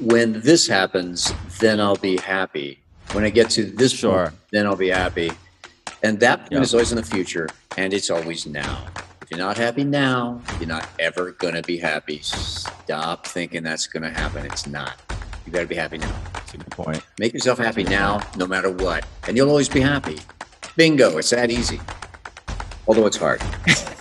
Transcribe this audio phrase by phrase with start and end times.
[0.00, 2.78] when this happens, then I'll be happy.
[3.12, 4.28] When I get to this Sure.
[4.28, 5.30] point, then I'll be happy.
[6.02, 6.62] And that point Yep.
[6.62, 8.86] is always in the future, and it's always now.
[9.22, 12.20] If you're not happy now, you're not ever going to be happy.
[12.22, 14.46] Stop thinking that's going to happen.
[14.46, 14.94] It's not.
[15.44, 16.12] You got to be happy now.
[16.34, 17.02] That's a good point.
[17.18, 20.18] Make yourself happy now, no matter what, and you'll always be happy.
[20.76, 21.18] Bingo.
[21.18, 21.80] It's that easy.
[22.86, 23.42] Although it's hard.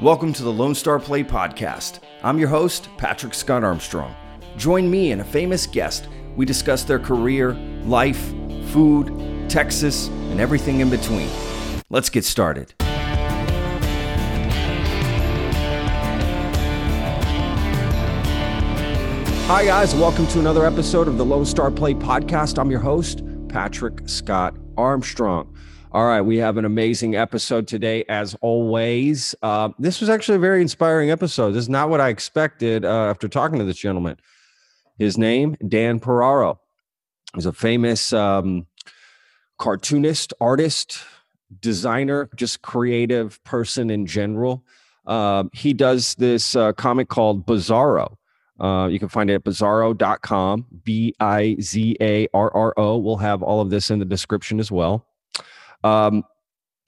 [0.00, 1.98] Welcome to the Lone Star Plate Podcast.
[2.22, 4.14] I'm your host, Patrick Scott Armstrong.
[4.56, 6.06] Join me and a famous guest.
[6.36, 8.32] We discuss their career, life,
[8.66, 11.28] food, Texas, and everything in between.
[11.90, 12.74] Let's get started.
[19.48, 19.96] Hi, guys.
[19.96, 22.60] Welcome to another episode of the Lone Star Plate Podcast.
[22.60, 25.52] I'm your host, Patrick Scott Armstrong.
[25.90, 29.34] All right, we have an amazing episode today, as always.
[29.40, 31.52] Uh, this was actually a very inspiring episode.
[31.52, 34.18] This is not what I expected uh, after talking to this gentleman.
[34.98, 36.58] His name, Dan Piraro,
[37.38, 38.66] is a famous um,
[39.58, 40.98] cartoonist, artist,
[41.58, 44.66] designer, just creative person in general.
[45.06, 48.18] Um, he does this uh, comic called Bizarro.
[48.60, 52.98] Uh, you can find it at bizarro.com, B I Z A R R O.
[52.98, 55.07] We'll have all of this in the description as well.
[55.84, 56.24] Um,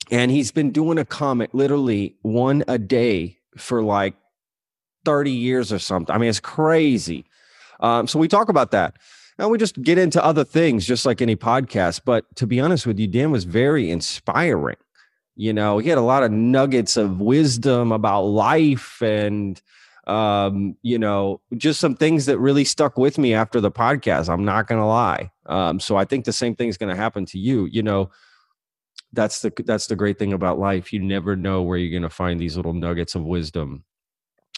[0.09, 4.15] and he's been doing a comic literally one a day for like
[5.05, 6.13] 30 years or something.
[6.13, 7.25] I mean, it's crazy.
[7.79, 8.95] Um, so we talk about that.
[9.37, 12.01] And we just get into other things, just like any podcast.
[12.05, 14.75] But to be honest with you, Dan was very inspiring.
[15.35, 19.59] You know, he had a lot of nuggets of wisdom about life and,
[20.05, 24.29] um, you know, just some things that really stuck with me after the podcast.
[24.29, 25.31] I'm not going to lie.
[25.47, 27.65] Um, so I think the same thing is going to happen to you.
[27.65, 28.11] You know,
[29.13, 30.93] that's the that's the great thing about life.
[30.93, 33.83] You never know where you're going to find these little nuggets of wisdom,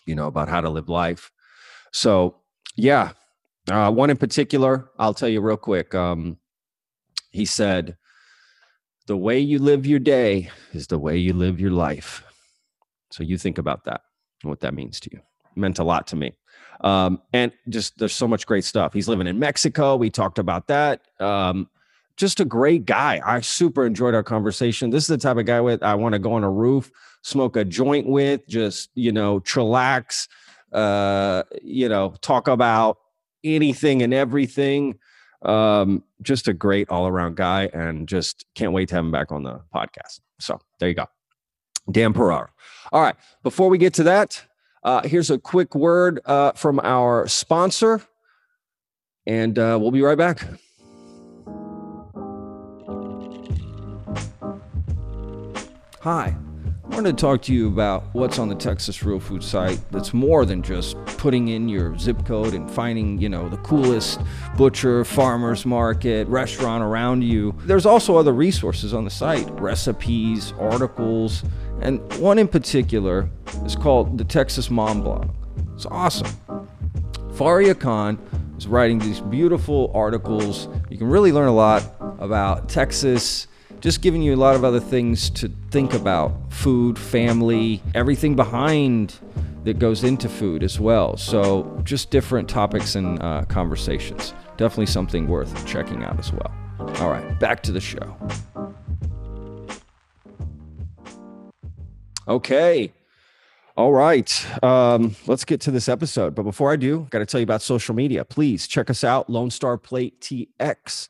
[0.05, 1.31] you know, about how to live life.
[1.91, 2.37] So,
[2.75, 3.11] yeah,
[3.71, 5.95] uh, one in particular, I'll tell you real quick.
[5.95, 6.37] Um,
[7.31, 7.97] he said,
[9.07, 12.23] "The way you live your day is the way you live your life."
[13.11, 14.01] So you think about that
[14.41, 15.19] and what that means to you.
[15.19, 16.33] It meant a lot to me.
[16.81, 18.93] Um, and just there's so much great stuff.
[18.93, 19.95] He's living in Mexico.
[19.95, 21.01] We talked about that.
[21.19, 21.69] Um,
[22.17, 23.21] just a great guy.
[23.25, 24.89] I super enjoyed our conversation.
[24.89, 26.91] This is the type of guy with I want to go on a roof,
[27.21, 30.27] smoke a joint with, just you know, chillax,
[30.71, 32.97] uh, you know, talk about
[33.43, 34.99] anything and everything.
[35.41, 39.31] Um, just a great all around guy, and just can't wait to have him back
[39.31, 40.21] on the podcast.
[40.39, 41.07] So there you go,
[41.91, 42.47] Dan Piraro.
[42.91, 44.41] All right, before we get to that,
[44.83, 48.01] uh, here's a quick word uh, from our sponsor,
[49.25, 50.45] and uh, we'll be right back.
[56.03, 56.35] Hi,
[56.83, 60.13] I wanted to talk to you about what's on the Texas Real Food site that's
[60.13, 64.19] more than just putting in your zip code and finding, you know, the coolest
[64.57, 67.55] butcher, farmer's market, restaurant around you.
[67.59, 71.45] There's also other resources on the site recipes, articles,
[71.79, 73.29] and one in particular
[73.63, 75.29] is called the Texas Mom Blog.
[75.73, 76.37] It's awesome.
[77.35, 78.19] Faria Khan
[78.57, 80.67] is writing these beautiful articles.
[80.89, 83.47] You can really learn a lot about Texas,
[83.83, 89.19] just giving you a lot of other things to think about food, family, everything behind
[89.65, 91.17] that goes into food as well.
[91.17, 94.33] So, just different topics and uh, conversations.
[94.55, 96.49] Definitely something worth checking out as well.
[97.01, 98.15] All right, back to the show.
[102.25, 102.93] Okay.
[103.75, 104.63] All right.
[104.63, 106.35] Um, let's get to this episode.
[106.35, 108.23] But before I do, got to tell you about social media.
[108.23, 111.09] Please check us out, Lone Star Plate TX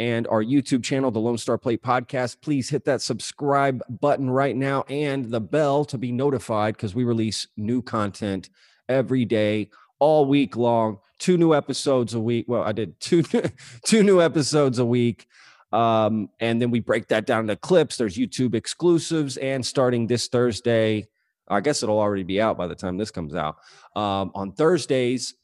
[0.00, 2.40] and our YouTube channel, the Lone Star Plate Podcast.
[2.40, 7.04] Please hit that subscribe button right now and the bell to be notified because we
[7.04, 8.48] release new content
[8.88, 9.68] every day,
[9.98, 11.00] all week long.
[11.18, 12.46] Two new episodes a week.
[12.48, 13.22] Well, I did two
[13.84, 15.26] two new episodes a week.
[15.70, 17.98] Um, and then we break that down into clips.
[17.98, 21.08] There's YouTube exclusives, and starting this Thursday,
[21.46, 23.56] I guess it'll already be out by the time this comes out.
[23.94, 25.34] Um, on Thursdays,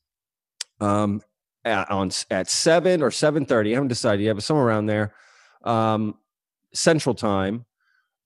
[0.80, 1.20] um,
[1.66, 5.12] at, on at seven or seven thirty, I haven't decided yet, but somewhere around there,
[5.64, 6.14] um,
[6.72, 7.66] Central Time.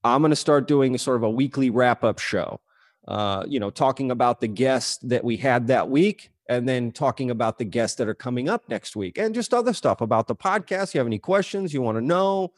[0.04, 2.60] I'm going to start doing sort of a weekly wrap up show.
[3.08, 7.31] Uh, you know, talking about the guests that we had that week, and then talking
[7.31, 10.37] about the guests that are coming up next week, and just other stuff about the
[10.37, 10.94] podcast.
[10.94, 11.75] You have any questions?
[11.75, 12.52] You want to know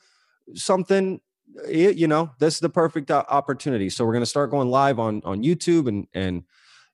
[0.54, 1.20] something?
[1.68, 3.90] You know, this is the perfect opportunity.
[3.90, 6.44] So we're going to start going live on on YouTube and and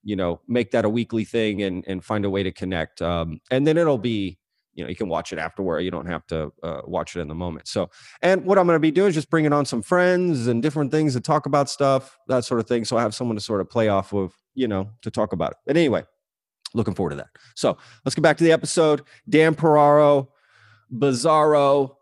[0.03, 3.03] you know make that a weekly thing and and find a way to connect.
[3.03, 4.39] Um, and then it'll be
[4.75, 5.81] you know you can watch it afterward.
[5.81, 7.67] You don't have to uh, watch it in the moment.
[7.69, 7.91] So
[8.23, 10.91] and what I'm going to be doing is just bringing on some friends and different
[10.91, 12.85] things to talk about stuff, that sort of thing.
[12.85, 15.53] So I have someone to sort of play off of, you know, to talk about
[15.53, 15.57] it.
[15.67, 16.05] But anyway,
[16.75, 17.29] looking forward to that.
[17.57, 19.03] So let's get back to the episode.
[19.29, 20.29] Dan Piraro,
[20.93, 21.97] Bizarro,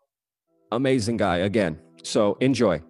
[0.71, 1.81] amazing guy again.
[2.03, 2.83] So enjoy.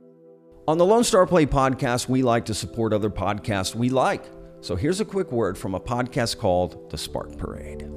[0.68, 4.24] On the Lone Star Plate podcast, we like to support other podcasts we like.
[4.66, 7.88] So here's a quick word from a podcast called The Spark Parade.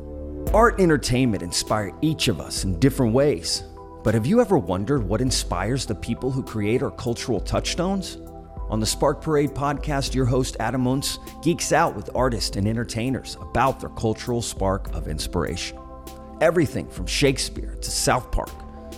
[0.54, 3.64] Art and entertainment inspire each of us in different ways.
[4.04, 8.20] But have you ever wondered what inspires the people who create our cultural touchstones?
[8.70, 13.36] On the Spark Parade podcast, your host Adam Muntz geeks out with artists and entertainers
[13.42, 15.76] about their cultural spark of inspiration.
[16.40, 18.52] Everything from Shakespeare to South Park.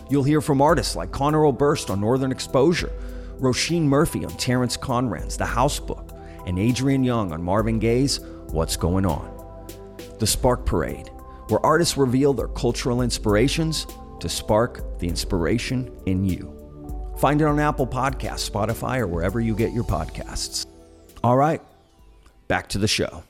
[0.09, 2.91] You'll hear from artists like Conor Oberst on Northern Exposure,
[3.39, 6.10] Roisin Murphy on Terence Conran's The House Book,
[6.45, 8.19] and Adrian Young on Marvin Gaye's
[8.51, 9.29] What's Going On.
[10.19, 11.09] The Spark Parade,
[11.47, 13.87] where artists reveal their cultural inspirations
[14.19, 16.57] to spark the inspiration in you.
[17.19, 20.65] Find it on Apple Podcasts, Spotify, or wherever you get your podcasts.
[21.23, 21.61] All right,
[22.47, 23.23] back to the show.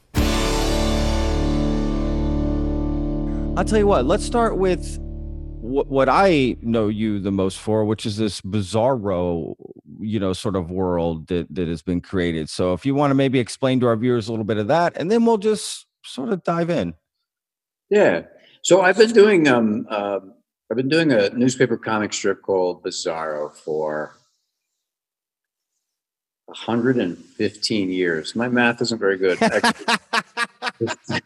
[3.57, 7.83] I'll tell you what, let's start with what, what I know you the most for,
[7.85, 9.55] which is this bizarro,
[9.99, 12.49] you know, sort of world that, that has been created.
[12.49, 14.95] So if you want to maybe explain to our viewers a little bit of that,
[14.97, 16.93] and then we'll just sort of dive in.
[17.89, 18.23] Yeah.
[18.63, 20.19] So I've been doing um, uh,
[20.69, 24.15] I've been doing a newspaper comic strip called Bizarro for
[26.45, 28.35] 115 years.
[28.35, 29.37] My math isn't very good.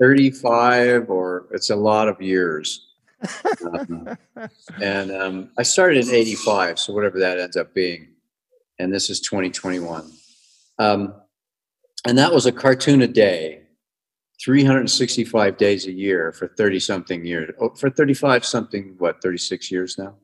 [0.00, 2.85] 35 or it's a lot of years.
[3.64, 4.18] Um,
[4.82, 8.08] and um, I started in 85, so whatever that ends up being.
[8.78, 10.10] And this is 2021.
[10.78, 11.14] Um,
[12.06, 13.62] and that was a cartoon a day
[14.42, 19.98] 365 days a year for 30 something years, oh, for 35 something, what, 36 years
[19.98, 20.14] now?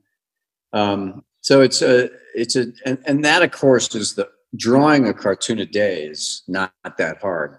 [0.71, 5.13] Um, so it's a, it's a, and, and that of course is the drawing a
[5.13, 7.57] cartoon a day is not that hard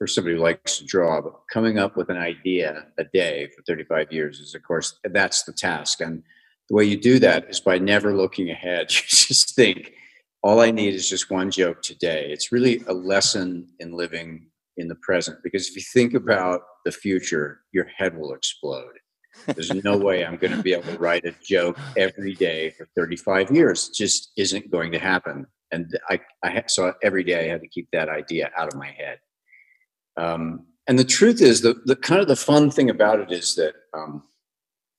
[0.00, 3.62] for somebody who likes to draw, but coming up with an idea a day for
[3.64, 6.00] 35 years is of course, that's the task.
[6.00, 6.22] And
[6.70, 8.90] the way you do that is by never looking ahead.
[8.94, 9.92] You just think,
[10.42, 12.30] all I need is just one joke today.
[12.32, 14.46] It's really a lesson in living
[14.78, 18.98] in the present because if you think about the future, your head will explode.
[19.48, 22.88] There's no way I'm going to be able to write a joke every day for
[22.96, 23.90] 35 years.
[23.90, 25.46] It just isn't going to happen.
[25.72, 28.92] And I, I so every day I had to keep that idea out of my
[28.92, 29.18] head.
[30.20, 33.54] Um, and the truth is, the, the kind of the fun thing about it is
[33.54, 34.22] that, um,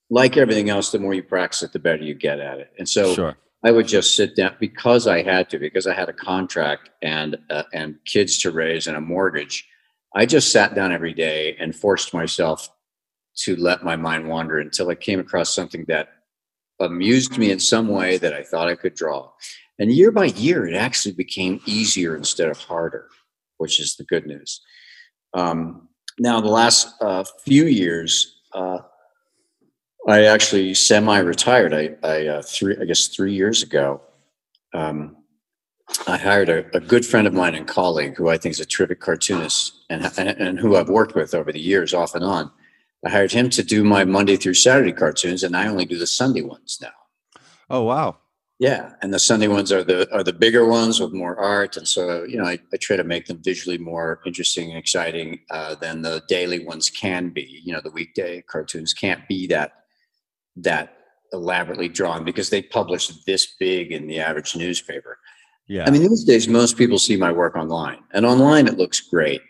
[0.09, 2.71] like everything else, the more you practice it, the better you get at it.
[2.79, 3.37] And so sure.
[3.63, 7.37] I would just sit down because I had to, because I had a contract and
[7.49, 9.67] uh, and kids to raise and a mortgage.
[10.15, 12.69] I just sat down every day and forced myself
[13.43, 16.09] to let my mind wander until I came across something that
[16.79, 19.31] amused me in some way that I thought I could draw.
[19.79, 23.07] And year by year, it actually became easier instead of harder,
[23.59, 24.61] which is the good news.
[25.33, 25.87] Um,
[26.19, 28.79] now, the last uh, few years, uh,
[30.07, 31.73] I actually semi-retired.
[31.73, 34.01] I, I uh, three, I guess, three years ago.
[34.73, 35.17] Um,
[36.07, 38.65] I hired a, a, good friend of mine and colleague who I think is a
[38.65, 42.49] terrific cartoonist and, and, and who I've worked with over the years off and on.
[43.05, 46.07] I hired him to do my Monday through Saturday cartoons, and I only do the
[46.07, 47.41] Sunday ones now.
[47.69, 48.17] Oh wow!
[48.61, 51.87] Yeah, and the Sunday ones are the are the bigger ones with more art, and
[51.87, 55.73] so you know I, I try to make them visually more interesting and exciting uh,
[55.73, 57.59] than the daily ones can be.
[57.63, 59.71] You know, the weekday cartoons can't be that
[60.57, 60.93] that
[61.33, 65.17] elaborately drawn because they publish this big in the average newspaper.
[65.67, 65.85] Yeah.
[65.87, 69.41] I mean, these days, most people see my work online, and online it looks great.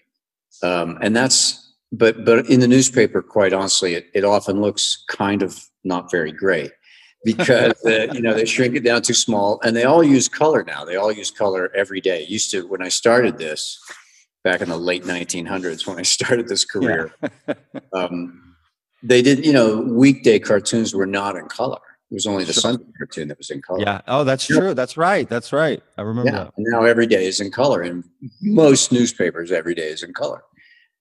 [0.64, 5.44] Um, and that's, but but in the newspaper, quite honestly, it, it often looks kind
[5.44, 6.72] of not very great
[7.24, 10.64] because uh, you know they shrink it down too small, and they all use color
[10.64, 10.84] now.
[10.86, 12.26] They all use color every day.
[12.28, 13.80] Used to when I started this
[14.44, 17.14] back in the late 1900s when I started this career.
[17.48, 17.54] Yeah.
[17.94, 18.56] um,
[19.04, 21.80] they did, you know, weekday cartoons were not in color.
[22.10, 23.80] It was only the Sunday cartoon that was in color.
[23.80, 24.02] Yeah.
[24.08, 24.74] Oh, that's true.
[24.74, 25.30] That's right.
[25.30, 25.82] That's right.
[25.98, 26.50] I remember yeah.
[26.58, 27.82] now every day is in color.
[27.82, 28.04] And
[28.42, 30.44] most newspapers, every day is in color.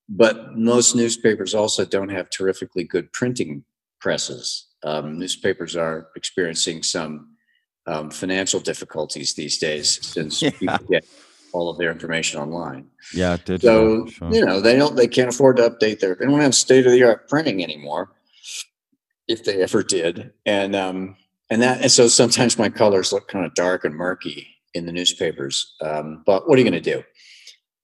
[0.08, 3.64] But most newspapers also don't have terrifically good printing
[4.00, 4.66] presses.
[4.82, 7.36] Um, newspapers are experiencing some
[7.86, 10.50] um, financial difficulties these days since yeah.
[10.50, 11.04] people get
[11.52, 12.86] all of their information online.
[13.12, 14.32] Yeah, digital, so sure.
[14.32, 16.92] you know they don't they can't afford to update their they don't have state of
[16.92, 18.12] the art printing anymore
[19.28, 20.32] if they ever did.
[20.44, 21.16] And um,
[21.50, 24.92] and that and so sometimes my colors look kind of dark and murky in the
[24.92, 25.74] newspapers.
[25.80, 27.02] Um, but what are you going to do?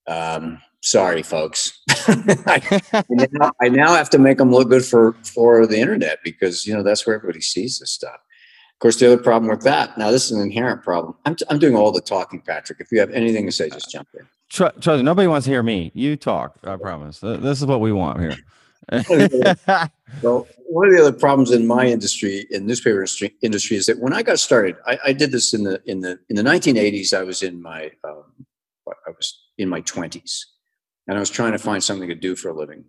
[0.06, 1.80] Um, sorry, folks.
[1.90, 6.66] I, now, I now have to make them look good for for the internet because
[6.66, 8.14] you know that's where everybody sees this stuff.
[8.14, 11.14] Of course, the other problem with that now this is an inherent problem.
[11.24, 12.80] I'm, t- I'm doing all the talking, Patrick.
[12.80, 14.26] If you have anything to say, just jump in.
[14.48, 15.90] Tr- trust me, nobody wants to hear me.
[15.94, 16.58] You talk.
[16.64, 17.20] I promise.
[17.20, 18.36] This is what we want here.
[20.22, 23.98] Well, one of the other problems in my industry, in newspaper industry, industry, is that
[23.98, 27.12] when I got started, I, I did this in the in the in the 1980s.
[27.12, 28.24] I was in my um,
[28.88, 30.44] I was in my 20s,
[31.06, 32.84] and I was trying to find something to do for a living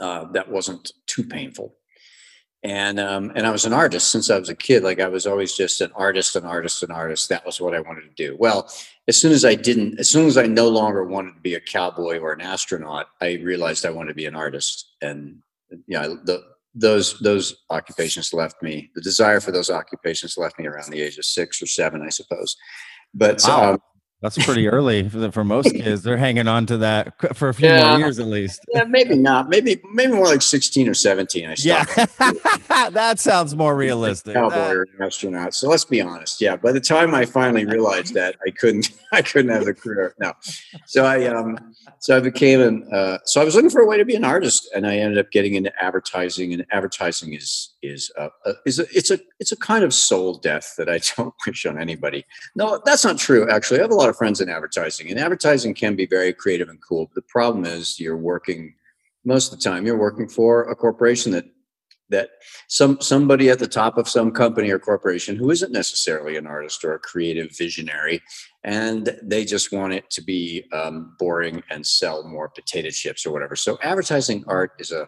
[0.00, 1.74] uh, that wasn't too painful.
[2.64, 4.82] And um, and I was an artist since I was a kid.
[4.82, 7.28] Like I was always just an artist, an artist, an artist.
[7.28, 8.36] That was what I wanted to do.
[8.36, 8.68] Well,
[9.06, 11.60] as soon as I didn't, as soon as I no longer wanted to be a
[11.60, 14.96] cowboy or an astronaut, I realized I wanted to be an artist.
[15.02, 15.36] And
[15.86, 16.42] yeah, the
[16.74, 18.90] those those occupations left me.
[18.96, 22.08] The desire for those occupations left me around the age of six or seven, I
[22.08, 22.56] suppose.
[23.14, 23.74] But Wow.
[23.74, 23.78] um,
[24.20, 26.02] That's pretty early for, the, for most kids.
[26.02, 27.90] They're hanging on to that for a few Yeah.
[27.90, 28.60] more years at least.
[28.74, 29.48] yeah, maybe not.
[29.48, 31.48] Maybe maybe more like sixteen or seventeen.
[31.50, 31.84] I Yeah,
[32.90, 34.34] that sounds more realistic.
[34.34, 35.54] cowboy That- or an astronaut.
[35.54, 36.40] So let's be honest.
[36.40, 36.56] Yeah.
[36.56, 40.14] By the time I finally realized that I couldn't, I couldn't have the career.
[40.18, 40.32] No.
[40.86, 43.98] So I, um, so I became an, uh, so I was looking for a way
[43.98, 48.10] to be an artist and I ended up getting into advertising and advertising is, is,
[48.18, 51.34] uh, uh, is a, it's a, it's a kind of soul death that I don't
[51.46, 52.24] wish on anybody.
[52.54, 53.48] No, that's not true.
[53.50, 56.68] Actually, I have a lot of friends in advertising and advertising can be very creative
[56.68, 57.06] and cool.
[57.06, 58.74] But the problem is you're working
[59.24, 61.44] most of the time, you're working for a corporation that,
[62.10, 62.30] that
[62.68, 66.82] some somebody at the top of some company or corporation who isn't necessarily an artist
[66.84, 68.22] or a creative visionary
[68.64, 73.30] and they just want it to be um, boring and sell more potato chips or
[73.30, 75.06] whatever so advertising art is a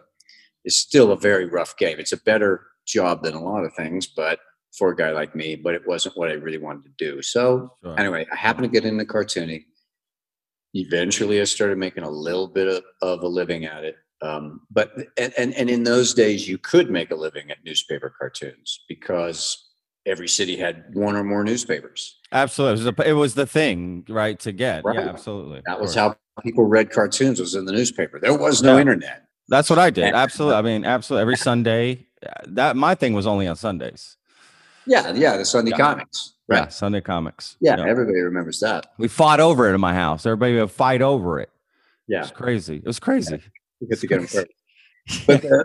[0.65, 4.07] is still a very rough game it's a better job than a lot of things
[4.07, 4.39] but
[4.77, 7.71] for a guy like me but it wasn't what i really wanted to do so
[7.83, 7.99] Sure.
[7.99, 9.65] anyway i happened to get into cartooning
[10.75, 14.93] eventually i started making a little bit of, of a living at it um, but
[15.17, 19.71] and, and and in those days you could make a living at newspaper cartoons because
[20.07, 22.83] every city had one or more newspapers Absolutely.
[22.83, 24.85] It was, a, it was the thing, right, to get.
[24.85, 24.95] Right.
[24.95, 25.63] Yeah, absolutely.
[25.67, 26.15] that was how
[26.45, 28.81] people read cartoons was in the newspaper there was no Yeah.
[28.83, 30.15] internet That's what I did.
[30.15, 30.57] Absolutely.
[30.57, 31.23] I mean, absolutely.
[31.23, 34.17] Every Sunday, uh, that my thing was only on Sundays.
[34.87, 35.77] yeah yeah the sunday Yeah.
[35.77, 37.57] comics Yeah, Sunday comics.
[37.61, 37.87] yeah, Yeah.
[37.87, 40.25] everybody remembers that We fought over it in my house.
[40.27, 41.51] Everybody would fight over it.
[42.09, 42.77] It yeah was crazy.
[42.77, 43.41] It was crazy.
[43.81, 44.47] you get to get them first
[45.27, 45.65] but uh,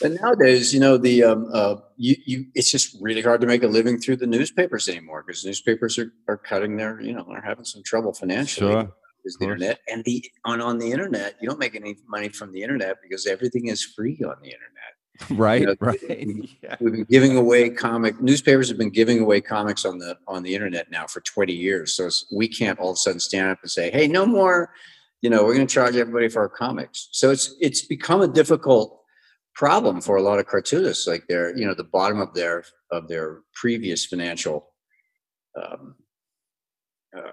[0.00, 3.62] but nowadays you know the um uh you you it's just really hard to make
[3.62, 7.40] a living through the newspapers anymore because newspapers are, are cutting their you know they're
[7.52, 8.92] having some trouble financially Sure.
[9.24, 12.52] Is the internet and the on on the internet you don't make any money from
[12.52, 14.66] the internet because everything is free on the internet
[15.28, 15.62] Right.
[15.62, 16.00] know, right.
[16.08, 16.76] we- Yeah.
[16.80, 20.54] we've been giving away comic newspapers have been giving away comics on the on the
[20.54, 23.70] internet now for 20 years so we can't all of a sudden stand up and
[23.70, 24.72] say hey no more
[25.22, 28.28] you know we're going to charge everybody for our comics so it's it's become a
[28.28, 28.96] difficult
[29.54, 33.06] problem for a lot of cartoonists like they're you know the bottom of their of
[33.08, 34.72] their previous financial
[35.60, 35.96] um,
[37.16, 37.32] uh,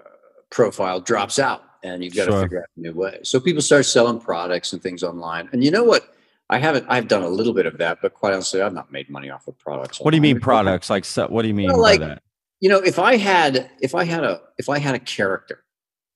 [0.50, 3.20] profile drops out and you've got to figure out a new way.
[3.22, 6.14] So people start selling products and things online and you know what?
[6.50, 9.10] I haven't i've done a little bit of that but quite honestly i've not made
[9.10, 10.88] money off of products What do you mean products?
[10.88, 12.22] Like, so, what do you mean Well, by like- that?
[12.60, 15.62] you know if i had if i had a if i had a character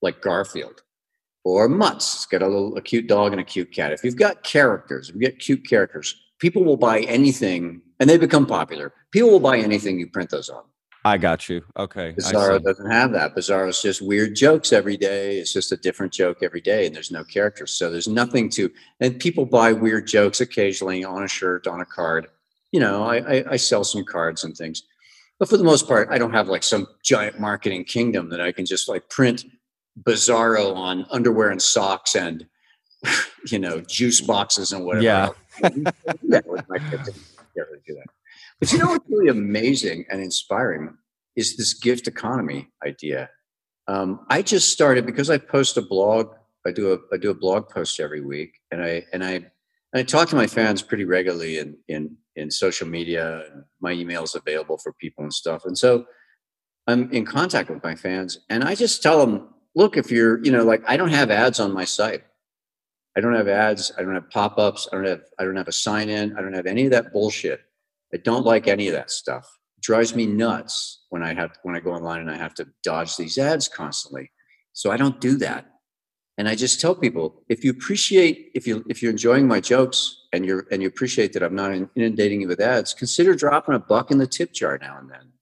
[0.01, 0.83] like garfield
[1.45, 3.93] or Mutts it's got a little a cute dog and a cute cat.
[3.93, 8.17] If you've got characters if you get cute characters people will buy anything and they
[8.17, 8.93] become popular.
[9.13, 10.63] People will buy anything you print those on
[11.05, 11.63] I got you.
[11.77, 12.13] Okay.
[12.13, 13.35] Bizarro doesn't have that.
[13.35, 15.39] Bizarro is just weird jokes every day.
[15.39, 18.71] It's just a different joke every day and there's no characters so there's nothing to
[19.01, 22.29] and people buy weird jokes occasionally on a shirt on a card.
[22.71, 24.85] You know i i, I sell some cards and things.
[25.39, 28.53] But for the most part i don't have like some giant marketing kingdom that i
[28.53, 29.45] can just like print
[30.05, 32.47] bizarro on underwear and socks and
[33.51, 35.29] you know juice boxes and whatever Yeah.
[38.63, 40.97] but you know what's really amazing and inspiring
[41.35, 43.29] is this gift economy idea.
[43.89, 46.29] Um, I just started because I post a blog.
[46.65, 49.51] I do a I do a blog post every week, and I and I and
[49.97, 53.65] I talk to my fans pretty regularly in in in social media.
[53.81, 56.07] My email is available for people and stuff, and so
[56.87, 60.53] I'm in contact with my fans, and I just tell them, look, if you're you
[60.53, 62.23] know like I don't have ads on my site.
[63.17, 63.91] I don't have ads.
[63.99, 64.89] I don't have pop ups.
[64.93, 66.39] I don't have I don't have a sign in.
[66.39, 67.61] I don't have any of that bullshit.
[68.15, 69.47] I don't like any of that stuff.
[69.79, 72.67] It drives me nuts when I have when I go online and I have to
[72.83, 74.31] dodge these ads constantly.
[74.73, 75.67] So I don't do that.
[76.39, 80.27] And I just tell people if you appreciate if you if you're enjoying my jokes
[80.33, 83.79] and you're and you appreciate that I'm not inundating you with ads, consider dropping a
[83.79, 85.33] buck in the tip jar now and then.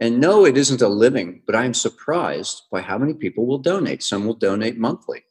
[0.00, 4.02] And no, it isn't a living, but I'm surprised by how many people will donate.
[4.02, 5.24] Some will donate monthly.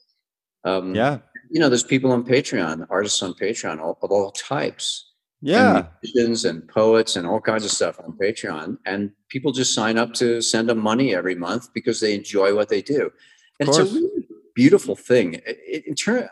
[0.63, 1.19] Um, Yeah.
[1.49, 5.10] you know, there's people on Patreon, artists on Patreon all, of all types
[5.41, 5.77] Yeah.
[5.77, 8.77] and musicians and poets and all kinds of stuff on Patreon.
[8.85, 12.69] And people just sign up to send them money every month because they enjoy what
[12.69, 13.11] they do.
[13.59, 15.35] And it's a really beautiful thing.
[15.35, 16.27] It, it, in turn,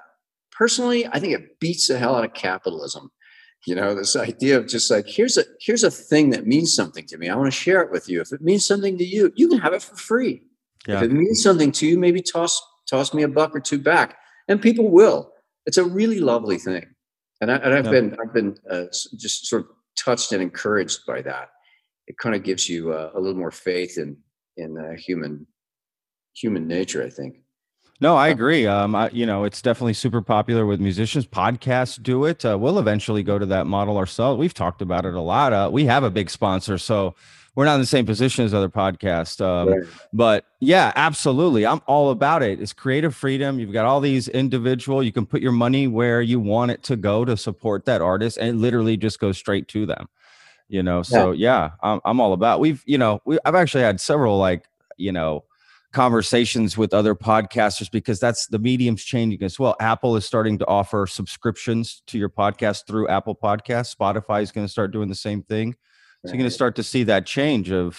[0.51, 3.11] personally, I think it beats the hell out of capitalism.
[3.65, 7.05] You know, this idea of just like here's a here's a thing that means something
[7.07, 7.29] to me.
[7.29, 8.21] I want to share it with you.
[8.21, 10.43] If it means something to you, you can have it for free.
[10.87, 10.97] Yeah.
[10.97, 14.17] If it means something to you, maybe toss toss me a buck or two back,
[14.47, 15.33] and people will.
[15.65, 16.85] It's a really lovely thing,
[17.41, 17.91] and, I, and I've Yeah.
[17.91, 18.85] been I've been uh,
[19.17, 21.49] just sort of touched and encouraged by that.
[22.07, 24.17] It kind of gives you uh, a little more faith in
[24.57, 25.47] in uh, human
[26.35, 27.03] human nature.
[27.03, 27.41] I think.
[28.01, 28.65] No, I agree.
[28.65, 31.25] Um, I, you know, it's definitely super popular with musicians.
[31.25, 32.45] Podcasts do it.
[32.45, 34.39] Uh, we'll eventually go to that model ourselves.
[34.39, 35.51] We've talked about it a lot.
[35.51, 37.13] Uh, we have a big sponsor, so
[37.55, 39.41] we're not in the same position as other podcasts.
[39.43, 39.83] Um, Right.
[40.13, 41.65] but yeah, absolutely.
[41.65, 42.61] I'm all about it.
[42.61, 43.59] It's creative freedom.
[43.59, 46.95] You've got all these individual, you can put your money where you want it to
[46.95, 50.07] go to support that artist and it literally just goes straight to them.
[50.69, 52.61] You know, so yeah, I'm, I'm all about.
[52.61, 54.65] We've, you know, we I've actually had several like,
[54.97, 55.43] you know,
[55.91, 59.75] conversations with other podcasters because that's the medium's changing as well.
[59.79, 63.95] Apple is starting to offer subscriptions to your podcast through Apple Podcasts.
[63.95, 65.73] Spotify is going to start doing the same thing.
[66.25, 67.97] So you're going to start to see that change of,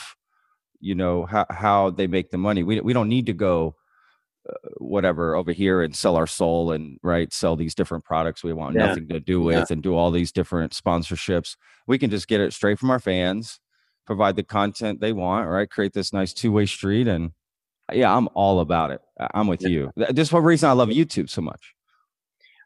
[0.78, 2.62] you know, how how they make the money.
[2.62, 3.76] We we don't need to go
[4.48, 8.52] uh, whatever over here and sell our soul and right sell these different products we
[8.52, 8.86] want Yeah.
[8.86, 9.60] nothing to do Yeah.
[9.60, 11.56] with and do all these different sponsorships.
[11.86, 13.58] We can just get it straight from our fans,
[14.06, 15.68] provide the content they want, right?
[15.68, 17.32] Create this nice two way street and
[17.94, 19.00] yeah, I'm all about it.
[19.34, 19.68] I'm with Yeah.
[19.68, 19.90] you.
[19.96, 21.74] Th- This is one reason I love YouTube so much.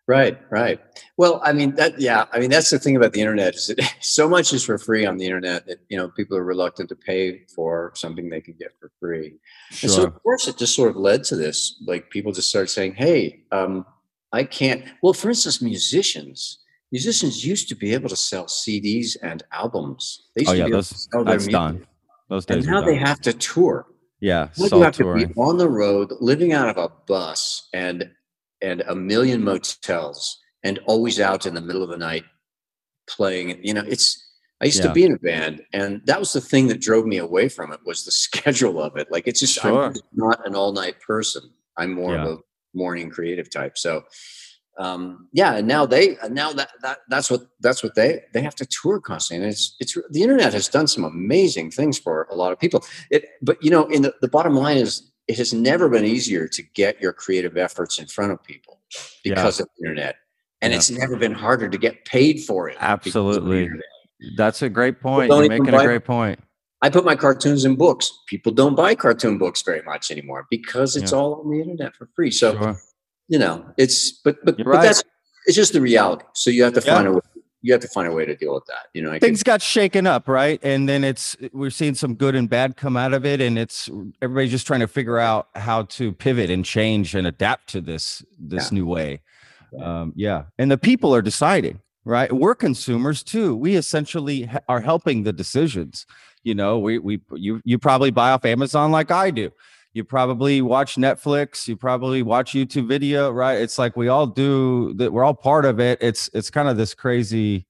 [0.07, 0.78] Right, right.
[1.16, 1.99] Well, I mean that.
[1.99, 4.76] Yeah, I mean that's the thing about the internet is that so much is for
[4.76, 8.43] free on the internet that you know people are reluctant to pay for something they
[8.43, 9.37] can get for free.
[9.83, 11.81] And so of course it just sort of led to this.
[11.87, 13.87] Like people just started saying, "Hey, um,
[14.31, 16.59] I can't." Well, for instance, musicians.
[16.93, 20.26] Musicians used to be able to sell CDs and albums.
[20.37, 21.52] They used Oh to yeah, be able those to sell their that's music.
[21.52, 21.87] done.
[22.28, 23.87] Those days And now they have to tour.
[24.21, 28.11] Yeah, Now you have to be on the road, living out of a bus and
[28.62, 32.24] and a million motels, and always out in the middle of the night
[33.09, 33.62] playing.
[33.62, 34.20] You know, it's.
[34.62, 34.87] I used Yeah.
[34.88, 37.72] to be in a band, and that was the thing that drove me away from
[37.72, 39.09] it was the schedule of it.
[39.11, 39.87] Like it's just Sure.
[39.87, 41.42] I'm not an all night person.
[41.77, 42.24] I'm more Yeah.
[42.24, 42.42] of a
[42.74, 43.77] morning creative type.
[43.77, 44.05] So.
[44.78, 48.42] Um, yeah, and now they and now that, that that's what that's what they they
[48.42, 52.26] have to tour constantly, and it's it's the internet has done some amazing things for
[52.30, 52.84] a lot of people.
[53.10, 56.48] It, but you know, in the, the bottom line is it has never been easier
[56.48, 58.80] to get your creative efforts in front of people
[59.24, 59.34] Yeah.
[59.37, 60.16] because of the internet.
[60.60, 60.78] And Yeah.
[60.78, 62.74] it's never been harder to get paid for it.
[62.74, 63.70] because of the Absolutely.
[64.37, 65.30] That's a great point.
[65.30, 66.40] You're making a great point.
[66.82, 68.10] I put my cartoons in books.
[68.26, 71.18] People don't buy cartoon books very much anymore because it's Yeah.
[71.18, 72.30] all on the internet for free.
[72.30, 72.76] So Sure.
[73.28, 74.82] You know, it's but but, You're but right.
[74.84, 75.02] that's
[75.46, 76.24] it's just the reality.
[76.34, 76.94] So you have to Yeah.
[76.94, 77.20] find a way,
[77.62, 78.87] you have to find a way to deal with that.
[78.92, 80.60] You know, I things got shaken up, right?
[80.62, 83.88] And then it's we're seeing some good and bad come out of it, and it's
[84.22, 88.22] everybody's just trying to figure out how to pivot and change and adapt to this
[88.38, 89.20] this new way.
[89.72, 90.00] Yeah.
[90.00, 92.30] Um, yeah, and the people are deciding, right?
[92.32, 93.56] We're consumers too.
[93.56, 96.06] We essentially ha- are helping the decisions.
[96.42, 99.50] You know, we we you you probably buy off Amazon like I do.
[99.94, 101.68] You probably watch Netflix.
[101.68, 103.54] You probably watch YouTube video, right?
[103.61, 105.12] It's like we all do that.
[105.12, 105.98] We're all part of it.
[106.02, 107.66] It's it's kind of this crazy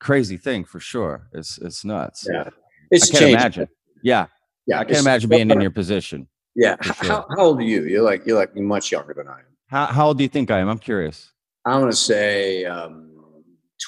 [0.00, 1.28] crazy thing for sure.
[1.32, 2.26] It's it's nuts.
[2.30, 2.48] yeah,
[2.90, 3.34] it's I can't changed.
[3.40, 3.68] imagine.
[4.02, 4.26] Yeah,
[4.66, 6.26] Yeah, I can't imagine being in your position.
[6.56, 6.94] Yeah, sure.
[6.94, 7.84] how, how old are you?
[7.84, 9.46] You're like you're like much younger than I am.
[9.66, 10.68] How how old do you think I am?
[10.70, 11.30] I'm curious.
[11.66, 13.12] I want to say um,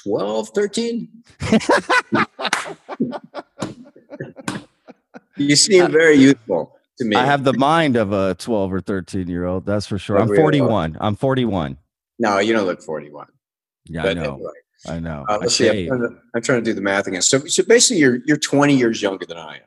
[0.04, 1.08] 12, 13.
[5.38, 7.16] You seem very youthful to me.
[7.16, 9.66] I have the mind of a 12 or 13 year old.
[9.66, 10.18] That's for sure.
[10.18, 10.96] I'm 41.
[11.00, 11.76] I'm 41.
[12.18, 13.26] no, you don't look 41.
[13.86, 14.34] Yeah, I know.
[14.34, 14.50] anyway,
[14.88, 15.24] I know.
[15.28, 15.68] uh, let's see.
[15.68, 17.22] I'm trying, to, I'm trying to do the math again.
[17.22, 19.62] So, so basically, you're you're 20 years younger than I am.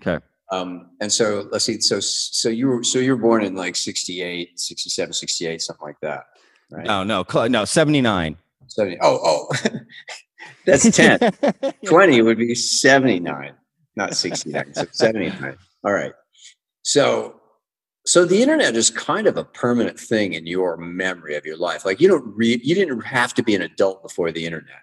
[0.00, 0.24] Okay.
[0.50, 1.80] Um, and so let's see.
[1.80, 6.00] So so you were so you were born in like 68, 67, 68, something like
[6.02, 6.24] that,
[6.70, 6.86] right?
[6.86, 8.36] No, no, cl- no, 79.
[8.68, 8.98] 70.
[9.02, 9.78] Oh, oh,
[10.66, 11.18] that's 10.
[11.86, 13.52] 20 would be 79,
[13.96, 14.74] not 69.
[14.74, 15.56] So 79.
[15.84, 16.12] All right.
[16.82, 17.36] So
[18.04, 21.84] so the internet is kind of a permanent thing in your memory of your life.
[21.84, 24.80] Like you don't read you didn't have to be an adult before the internet.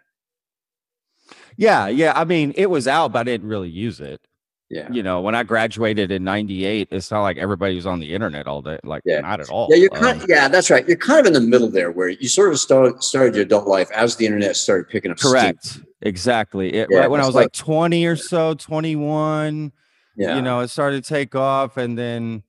[1.58, 2.14] yeah, yeah.
[2.16, 4.22] I mean, it was out, but I didn't really use it.
[4.70, 4.88] Yeah.
[4.92, 8.46] You know, when I graduated in 98, it's not like everybody was on the internet
[8.46, 8.78] all day.
[8.84, 9.20] Like, Yeah.
[9.22, 9.68] not at all.
[9.72, 10.88] Yeah, you're kind Um, yeah, that's right.
[10.88, 13.68] You're kind of in the middle there where you sort of started started your adult
[13.68, 15.32] life as the internet started picking up steam.
[15.32, 15.80] correct.
[16.04, 16.72] Exactly.
[16.76, 19.72] It, Yeah, right when I was like- like 20 or so, 21.
[20.20, 20.36] Yeah.
[20.36, 22.44] you know it started to take off and then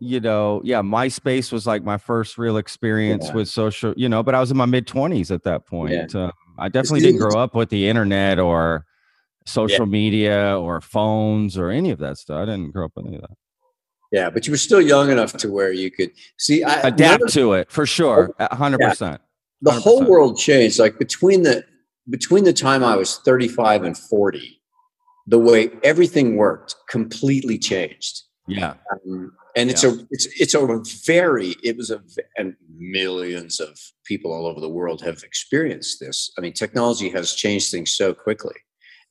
[0.00, 3.34] you know yeah myspace was like my first real experience Yeah.
[3.34, 6.30] with social you know but i was in my mid 20s at that point um,
[6.58, 8.84] i definitely didn't grow up with the internet or
[9.46, 13.16] social media or phones or any of that stuff i didn't grow up with any
[13.16, 13.36] of that
[14.12, 17.32] Yeah, but you were still young enough to where you could see I, adapt of-
[17.32, 18.30] to it for sure.
[18.38, 19.20] a hundred percent.
[19.62, 20.08] the whole 100%.
[20.08, 20.78] world changed.
[20.78, 21.64] Like between the
[22.08, 24.55] between the time I was 35 and 40,
[25.26, 28.22] the way everything worked completely changed.
[28.46, 28.74] Yeah.
[28.92, 32.02] Um, and it's a it's it's a very it was a
[32.36, 36.30] and millions of people all over the world have experienced this.
[36.36, 38.54] I mean, technology has changed things so quickly,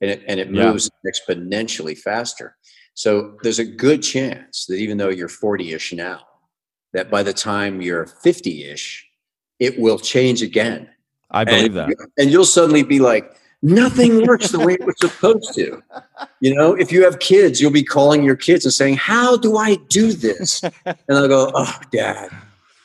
[0.01, 0.71] and it and it Yeah.
[0.71, 2.55] moves exponentially faster.
[2.93, 6.21] So there's a good chance that even though you're 40ish now,
[6.93, 9.01] that by the time you're 50ish,
[9.59, 10.89] it will change again.
[11.31, 12.09] I believe and, that.
[12.17, 15.81] And you'll suddenly be like, nothing works the way it was supposed to.
[16.39, 19.57] You know, if you have kids, you'll be calling your kids and saying, How do
[19.57, 20.61] I do this?
[20.85, 22.29] And they'll go, Oh, dad.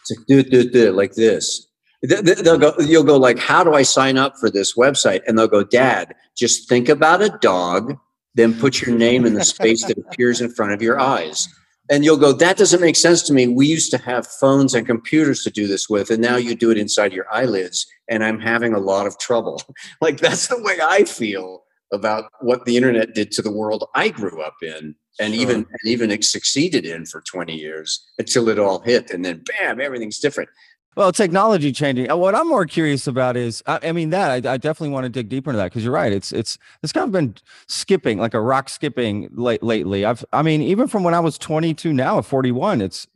[0.03, 1.67] It's like, do, do, do, like this.
[2.03, 5.21] They- they- They'll go, you'll go like, how do I sign up for this website?
[5.27, 7.97] And they'll go, Dad, just think about a dog,
[8.35, 11.47] then put your name in the space that appears in front of your eyes.
[11.91, 13.49] And you'll go, that doesn't make sense to me.
[13.49, 16.71] We used to have phones and computers to do this with, and now you do
[16.71, 19.61] it inside your eyelids, and I'm having a lot of trouble.
[20.01, 24.09] like that's the way I feel about what the internet did to the world I
[24.11, 25.43] grew up in, and Sure.
[25.43, 29.43] even and even it succeeded in for 20 years until it all hit, and then
[29.59, 30.49] bam, everything's different.
[30.97, 32.11] Well, technology changing.
[32.11, 35.05] Uh, What I'm more curious about is, I, I mean, that I, I definitely want
[35.05, 36.13] to dig deeper into that because you're right.
[36.13, 37.35] It's it's it's kind of been
[37.69, 40.05] skipping like a rock skipping late lately.
[40.05, 43.07] I've I mean, even from when I was 22 now at 41, it's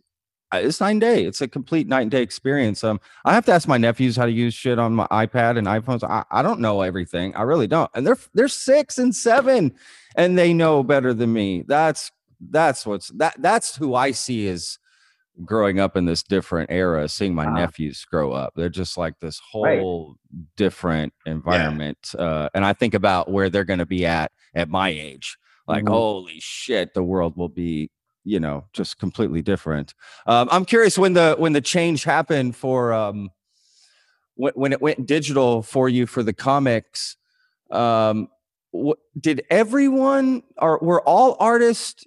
[0.52, 1.24] uh, it's nine day.
[1.24, 2.84] It's a complete night and day experience.
[2.84, 5.66] Um, I have to ask my nephews how to use shit on my iPad and
[5.66, 6.04] iPhones.
[6.04, 7.34] I, I don't know everything.
[7.36, 7.90] I really don't.
[7.94, 9.74] And they're they're six and seven,
[10.16, 11.64] and they know better than me.
[11.66, 14.78] That's that's what's that that's who I see as
[15.44, 17.50] growing up in this different era, seeing my Ah.
[17.50, 18.52] nephews grow up.
[18.54, 19.80] They're just like this Right.
[19.80, 20.16] whole
[20.56, 22.14] different environment.
[22.18, 25.36] Uh, and I think about where they're going to be at at my age.
[25.66, 25.88] Like, Mhm.
[25.88, 27.90] holy shit, the world will be,
[28.24, 29.94] you know, just completely different.
[30.26, 33.30] Um, I'm curious when the when the change happened for um,
[34.36, 37.16] when when it went digital for you for the comics.
[37.70, 38.28] Um,
[39.20, 42.04] did everyone or were all artists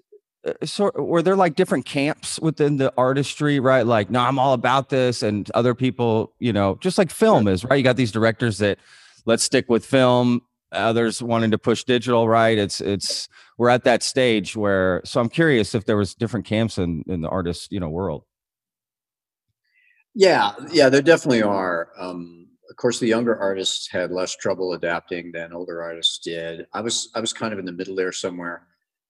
[0.64, 4.90] sort were there like different camps within the artistry right like no i'm all about
[4.90, 8.58] this and other people you know just like film is right you got these directors
[8.58, 8.78] that
[9.26, 14.04] let's stick with film others wanting to push digital right it's it's we're at that
[14.04, 17.80] stage where so i'm curious if there was different camps in in the artist you
[17.80, 18.24] know world
[20.18, 21.90] Yeah, yeah, there definitely are.
[21.96, 26.66] Um, of course, the younger artists had less trouble adapting than older artists did.
[26.74, 28.66] I was I was kind of in the middle there somewhere.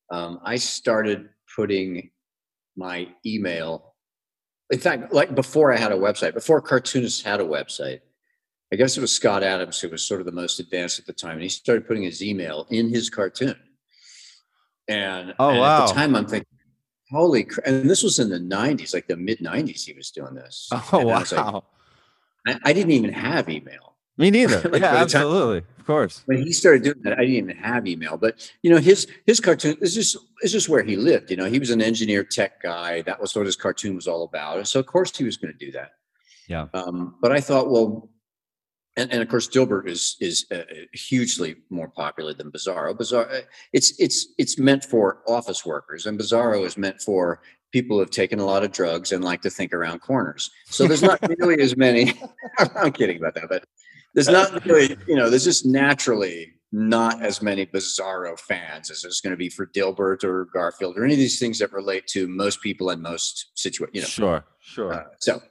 [0.09, 2.11] Um, I started putting
[2.75, 3.93] my email.
[4.71, 8.01] In fact, like before I had a website, before cartoonists had a website,
[8.71, 11.13] I guess it was Scott Adams who was sort of the most advanced at the
[11.13, 13.55] time, and he started putting his email in his cartoon.
[14.89, 16.47] And, Oh, and at the time, I'm thinking,
[17.11, 17.65] holy crap!
[17.67, 19.85] And this was in the '90s, like the mid '90s.
[19.85, 20.69] He was doing this.
[20.91, 21.63] oh And I like, wow
[22.45, 23.95] I, I didn't even have email.
[24.17, 27.35] me neither Like, yeah time- absolutely of course When he started doing that, I didn't
[27.35, 28.17] even have email.
[28.17, 31.31] But you know, his his cartoon is just is just where he lived.
[31.31, 33.01] You know, he was an engineer tech guy.
[33.01, 34.57] That was what his cartoon was all about.
[34.57, 35.91] And so of course he was going to do that.
[36.47, 36.67] Yeah.
[36.73, 38.09] Um, but I thought, well,
[38.95, 42.93] and, and of course Dilbert is is uh, hugely more popular than Bizarro.
[42.95, 43.41] Bizarro, uh,
[43.73, 48.11] it's it's it's meant for office workers, and Bizarro is meant for people who have
[48.11, 50.49] taken a lot of drugs and like to think around corners.
[50.65, 52.13] So there's not really as many.
[52.75, 53.65] I'm kidding about that, but
[54.13, 59.21] there's not really, you know, there's just naturally not as many Bizarro fans as there's
[59.21, 62.27] going to be for Dilbert or Garfield or any of these things that relate to
[62.27, 63.95] most people in most situations.
[63.95, 64.93] You know, sure sure.
[64.93, 65.41] Uh, so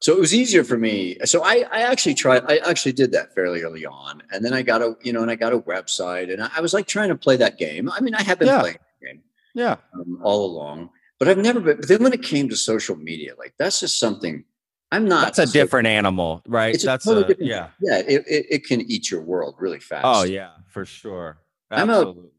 [0.00, 1.16] so it was easier for me.
[1.24, 4.62] So I, I actually tried i actually did that fairly early on and then i
[4.62, 7.08] got a you know and i got a website and i, I was like trying
[7.10, 7.90] to play that game.
[7.90, 8.60] I mean i have been Yeah.
[8.60, 9.22] playing the game
[9.54, 9.76] yeah.
[9.94, 13.32] um, all along but i've never been but then when it came to social media
[13.38, 14.44] like that's just something
[14.94, 18.24] i'm not that's a so- different animal right that's totally a, different- yeah yeah it,
[18.26, 21.38] it, it can eat your world really fast oh yeah for sure
[21.70, 22.30] I'm a- absolutely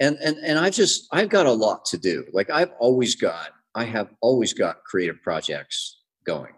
[0.00, 2.24] and and and I've just I've got a lot to do.
[2.32, 6.52] Like I've always got I have always got creative projects going.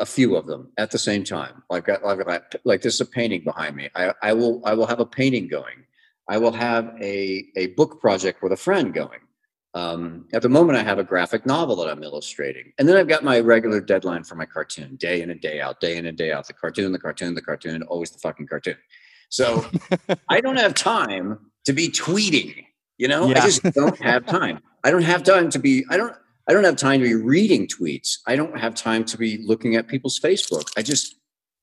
[0.00, 1.62] A- few of them at the same time.
[1.70, 2.02] I've got
[2.64, 3.90] like this is a painting behind me.
[3.94, 5.84] I I will I will have a painting going.
[6.28, 9.20] I will have a a book project with a friend going.
[9.76, 13.08] Um, at the moment, I have a graphic novel that I'm illustrating, and then I've
[13.08, 16.16] got my regular deadline for my cartoon, day in and day out, day in and
[16.16, 16.46] day out.
[16.46, 18.78] The cartoon, the cartoon, the cartoon, always the fucking cartoon.
[19.28, 19.66] So
[20.30, 22.64] I don't have time to be tweeting.
[22.96, 23.42] You know, Yeah.
[23.42, 24.60] I just don't have time.
[24.82, 25.84] I don't have time to be.
[25.90, 26.14] I don't.
[26.48, 28.18] I don't have time to be reading tweets.
[28.26, 30.70] I don't have time to be looking at people's Facebook.
[30.78, 31.16] I just.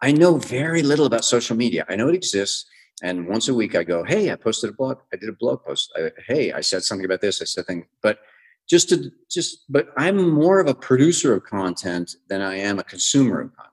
[0.04, 1.84] I know very little about social media.
[1.90, 2.66] I know it exists,
[3.04, 4.98] and once a week I go, "Hey, I posted a blog.
[5.14, 5.94] I did a blog post.
[5.96, 7.42] I, hey, I said something about this.
[7.42, 8.20] I said thing." But
[8.68, 12.84] just to just but i'm more of a producer of content than i am a
[12.84, 13.70] consumer of content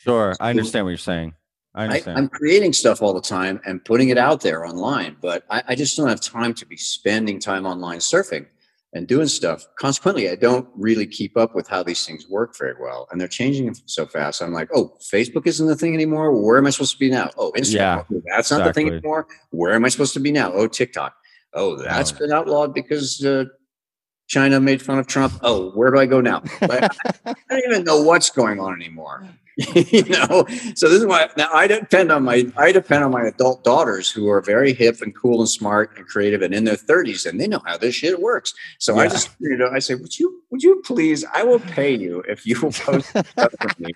[0.00, 1.32] Sure, I understand what you're saying.
[1.76, 5.62] I i'm creating stuff all the time and putting it out there online but I,
[5.68, 8.46] I just don't have time to be spending time online surfing
[8.94, 9.64] and doing stuff.
[9.78, 13.28] Consequently i don't really keep up with how these things work very well and they're
[13.28, 14.42] changing so fast.
[14.42, 16.30] I'm like oh facebook isn't the thing anymore?
[16.32, 17.30] Where am i supposed to be now?
[17.38, 17.72] Oh instagram.
[17.74, 19.26] Yeah, oh, that's not the thing anymore?
[19.50, 20.52] Where am i supposed to be now?
[20.52, 21.14] Oh tiktok.
[21.54, 22.18] Oh that's Oh.
[22.18, 23.44] been outlawed because uh,
[24.28, 25.32] china made fun of trump.
[25.42, 26.42] Oh where do i go now?
[26.60, 26.84] Like,
[27.26, 29.26] i don't even know what's going on anymore
[29.74, 30.46] you know?
[30.74, 34.10] So this is why now i depend on my i depend on my adult daughters
[34.10, 37.40] who are very hip and cool and smart and creative and in their 30s and
[37.40, 38.54] they know how this shit works.
[38.78, 41.94] So i just you know i say would you would you please i will pay
[41.94, 43.90] you if you will post stuff for me.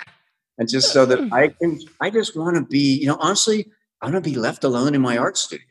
[0.59, 3.66] And just so that i can i just want to be you know honestly
[4.03, 5.64] i want to be left alone in my art studio.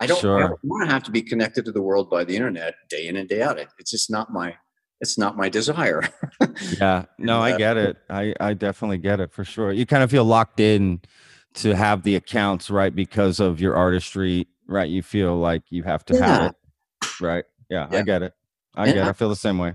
[0.00, 0.40] I don't, I Sure.
[0.40, 3.14] don't want to have to be connected to the world by the internet day in
[3.16, 3.56] and day out.
[3.58, 4.56] It, it's just not my
[5.02, 6.00] it's not my desire
[6.80, 7.96] yeah, no, I uh, get it.
[8.08, 9.72] I I definitely get it for sure.
[9.72, 11.00] You kind of feel locked in
[11.54, 12.94] to have the accounts, right?
[12.94, 14.88] Because of your artistry, right?
[14.88, 16.24] You feel like you have to Yeah.
[16.26, 16.54] have it,
[17.20, 17.44] right?
[17.68, 18.32] Yeah, I get it.
[18.74, 19.06] I And get it.
[19.06, 19.74] I- I feel the same way.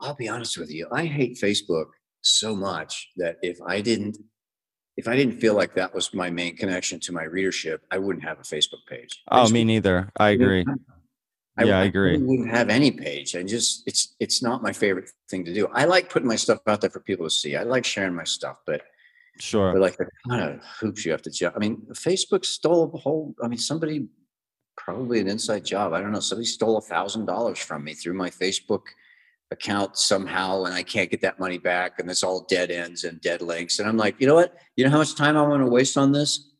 [0.00, 0.88] I'll be honest with you.
[0.92, 1.86] I hate Facebook
[2.22, 4.16] so much that if I didn't
[4.96, 8.24] if I didn't feel like that was my main connection to my readership, I wouldn't
[8.24, 9.22] have a Facebook page.
[9.30, 10.10] Oh, me neither.
[10.16, 10.64] I agree.
[11.58, 12.12] I, Yeah, I I agree.
[12.12, 13.34] really wouldn't have any page.
[13.36, 15.66] I just it's it's not my favorite thing to do.
[15.72, 17.56] I like putting my stuff out there for people to see.
[17.56, 18.82] I like sharing my stuff, but
[19.40, 19.72] Sure.
[19.72, 21.54] but like the kind of hoops you have to jump.
[21.56, 23.34] I mean, Facebook stole a whole.
[23.42, 24.08] I mean, somebody
[24.76, 25.92] probably an inside job.
[25.92, 26.20] I don't know.
[26.20, 28.82] Somebody stole a thousand dollars from me through my Facebook
[29.50, 31.98] account somehow, and I can't get that money back.
[31.98, 33.78] And it's all dead ends and dead links.
[33.78, 34.56] And I'm like, you know what?
[34.76, 36.52] You know how much time I want to waste on this?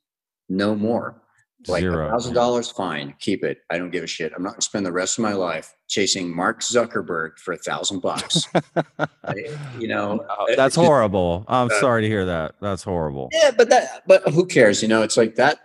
[0.49, 1.21] No more.
[1.67, 3.59] Like a thousand dollars, fine, keep it.
[3.69, 4.33] I don't give a shit.
[4.37, 8.01] I'm not gonna spend the rest of my life chasing Mark Zuckerberg for a thousand
[8.01, 8.45] bucks.
[9.79, 11.45] You know, Oh, That's horrible.
[11.49, 12.55] I'm uh, sorry to hear that.
[12.61, 13.29] That's horrible.
[13.33, 14.83] Yeah, but that but who cares?
[14.83, 15.59] You know, it's like that.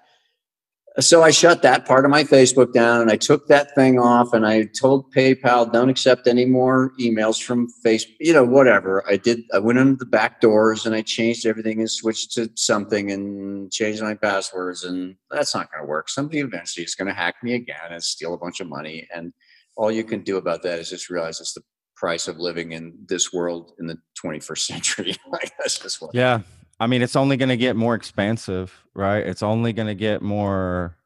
[0.99, 4.31] So I shut that part of my Facebook down and I took that thing off
[4.31, 9.03] and I told PayPal don't accept any more emails from Facebook, you know, whatever.
[9.09, 12.51] I did I went under the back doors and I changed everything and switched to
[12.55, 16.09] something and changed my passwords and that's not gonna work.
[16.09, 19.07] Somebody eventually is gonna hack me again and steal a bunch of money.
[19.13, 19.33] And
[19.75, 21.63] all you can do about that is just realize it's the
[21.95, 25.15] price of living in this world in the 21st century.
[25.57, 26.41] that's just what Yeah.
[26.83, 29.25] I mean, it's only going to get more expansive, right?
[29.25, 30.97] It's only going to get more,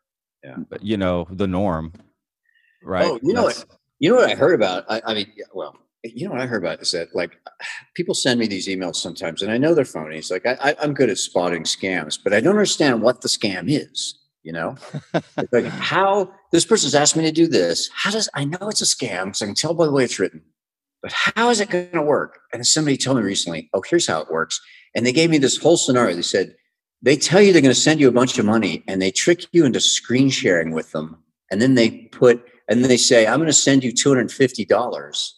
[0.44, 0.58] Yeah.
[0.82, 1.94] you know, the norm,
[2.84, 3.06] right?
[3.06, 3.64] Oh, you know what?
[4.00, 4.86] You know what I heard about?
[4.90, 7.38] I, I mean, well, you know what I heard about is that like
[7.96, 10.18] people send me these emails sometimes, and I know they're phony.
[10.18, 13.28] It's like I, I, I'm good at spotting scams, but I don't understand what the
[13.28, 14.18] scam is.
[14.44, 14.76] You know,
[15.14, 17.90] it's like how this person's asked me to do this.
[17.94, 20.20] How does I know it's a scam because I can tell by the way it's
[20.20, 20.42] written,
[21.02, 22.40] but how is it going to work?
[22.54, 24.62] And somebody told me recently, oh, here's how it works,
[24.98, 26.16] and they gave me this whole scenario.
[26.16, 26.56] They said
[27.02, 29.46] they tell you they're going to send you a bunch of money, and they trick
[29.54, 33.38] you into screen sharing with them, and then they put and then they say, I'm
[33.38, 35.32] going to send you $250.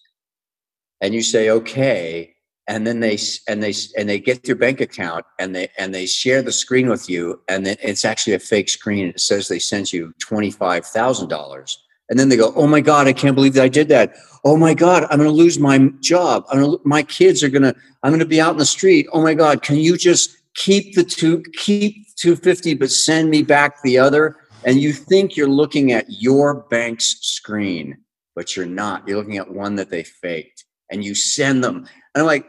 [1.02, 2.34] And you say, okay.
[2.68, 3.18] And then they,
[3.48, 6.88] and they, and they get your bank account and they, and they share the screen
[6.88, 7.42] with you.
[7.48, 9.10] And then it's actually a fake screen.
[9.10, 11.76] It says they sent you $25,000.
[12.10, 14.16] And then they go, oh my God, I can't believe that I did that.
[14.44, 16.46] Oh my God, I'm going to lose my job.
[16.52, 19.08] Gonna, my kids are going to, I'm going to be out in the street.
[19.14, 23.82] Oh my God, can you just keep the two, keep 250, but send me back
[23.84, 24.38] the other?
[24.64, 27.98] and you think you're looking at your bank's screen,
[28.36, 29.08] but you're not.
[29.08, 31.78] You're looking at one that they faked, and you send them.
[31.78, 32.46] And I'm like,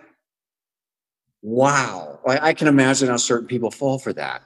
[1.42, 2.20] wow!
[2.26, 4.42] I, I can imagine how certain people fall for that.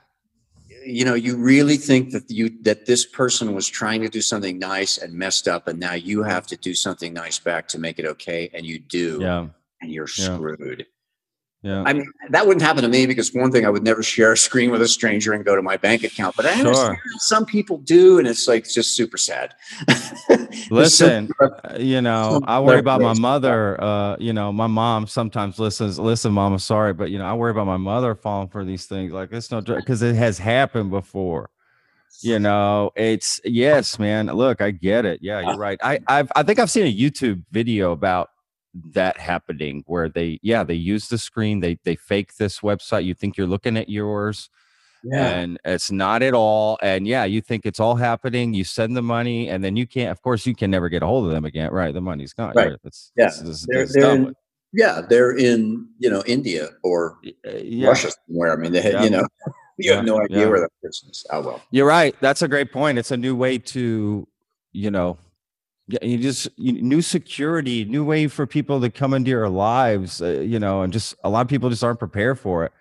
[0.87, 4.59] You know, you really think that you that this person was trying to do something
[4.59, 7.99] nice and messed up, and now you have to do something nice back to make
[7.99, 9.47] it okay, and you do, yeah.
[9.81, 10.37] and you're Yeah.
[10.37, 10.87] screwed.
[11.64, 11.83] Yeah.
[11.87, 14.37] I mean, that wouldn't happen to me because one thing, I would never share a
[14.37, 16.37] screen with a stranger and go to my bank account.
[16.37, 16.66] But I Sure.
[16.66, 19.55] understand some people do, and it's like just super sad.
[20.70, 23.83] Listen, some- uh, you know, I worry about my mother.
[23.83, 25.98] Uh, you know, my mom sometimes listens.
[25.98, 28.85] Listen, mom, I'm sorry, but you know, I worry about my mother falling for these
[28.85, 29.12] things.
[29.12, 31.48] Like it's no because it has happened before.
[32.20, 34.27] You know, it's yes, man.
[34.27, 35.20] Look, I get it.
[35.22, 35.79] Yeah, you're right.
[35.83, 38.29] I I've, I think I've seen a YouTube video about
[38.92, 43.14] that happening where they yeah they use the screen they they fake this website you
[43.14, 44.50] think you're looking at yours
[45.04, 45.28] yeah.
[45.28, 49.02] and it's not at all and yeah you think it's all happening you send the
[49.02, 51.44] money and then you can't of course you can never get a hold of them
[51.44, 52.72] again right the money's gone Right.
[52.84, 53.26] It's, Yeah.
[53.26, 54.34] it's, it's, They're, they're in,
[54.72, 58.52] yeah, they're in, you know, India or Uh, yeah Russia somewhere.
[58.52, 59.04] I mean, they had, Yeah.
[59.04, 59.26] you know,
[59.78, 60.12] you have Yeah.
[60.12, 61.24] no idea where that person is.
[61.30, 61.62] Oh, well.
[61.70, 64.26] you're right that's a great point it's a new way to
[64.72, 65.16] you know
[65.87, 70.23] Yeah, you just you, new security, new way for people to come into your lives,
[70.23, 72.73] uh, you know, and just a lot of people just aren't prepared for it.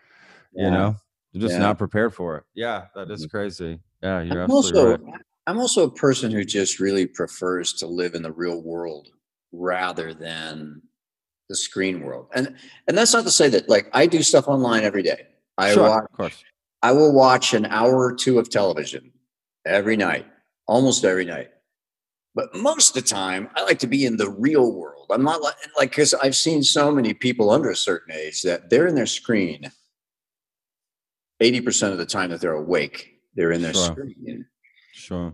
[0.56, 0.96] You know,
[1.34, 1.60] they're just Yeah.
[1.63, 2.44] not prepared for it.
[2.54, 3.80] Yeah, that is crazy.
[4.02, 5.22] Yeah, you're I'm absolutely also right.
[5.48, 9.10] I'm also a person who just really prefers to live in the real world
[9.52, 10.82] rather than
[11.50, 12.28] the screen world.
[12.34, 12.56] And
[12.88, 15.28] and that's not to say that like I do stuff online every day.
[15.58, 16.44] I Sure, watch of course.
[16.82, 19.12] I will watch an hour or two of television
[19.66, 20.26] every night,
[20.68, 21.50] almost every night.
[22.36, 25.08] But most of the time, I like to be in the real world.
[25.12, 28.69] I'm not like like because I've seen so many people under a certain age that
[28.69, 29.72] they're in their screen
[31.41, 33.86] 80% of the time that they're awake, they're in their Sure.
[33.86, 34.46] screen.
[34.93, 35.34] Sure.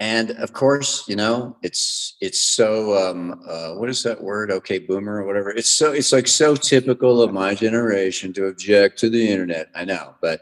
[0.00, 4.50] And of course, you know, it's it's so um uh what is that word?
[4.50, 5.50] Okay, boomer or whatever.
[5.50, 9.68] It's so it's like so typical of my generation to object to the internet.
[9.76, 10.40] I know, but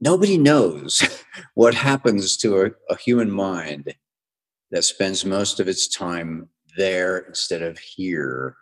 [0.00, 1.02] nobody knows
[1.54, 3.94] what happens to a, a human mind
[4.70, 8.56] that spends most of its time there instead of here.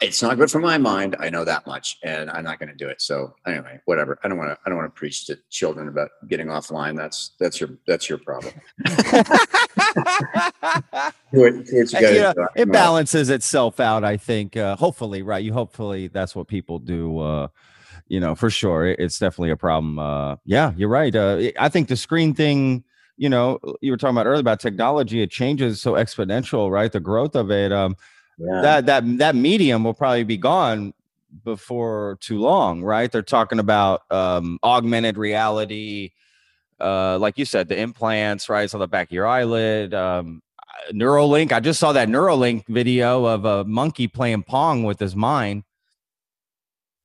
[0.00, 1.16] It's not good for my mind.
[1.18, 3.02] I know that much, and I'm not going to do it.
[3.02, 4.16] So anyway, whatever.
[4.22, 4.58] I don't want to.
[4.64, 6.96] I don't want to preach to children about getting offline.
[6.96, 8.54] That's that's your that's your problem.
[8.86, 9.52] It-
[11.32, 11.64] do what you
[12.14, 16.48] you know, it balances itself out i think uh hopefully right you hopefully that's what
[16.48, 17.48] people do uh
[18.08, 21.68] you know for sure It- it's definitely a problem uh yeah you're right uh i
[21.68, 22.84] think the screen thing
[23.16, 27.00] you know you were talking about earlier about technology it changes so exponential right the
[27.00, 27.96] growth of it um
[28.38, 28.60] Yeah.
[28.62, 30.92] that that that medium will probably be gone
[31.44, 36.12] before too long right they're talking about um augmented reality
[36.80, 40.42] uh like you said the implants right on the back of your eyelid um
[40.92, 45.64] neuralink i just saw that neuralink video of a monkey playing pong with his mind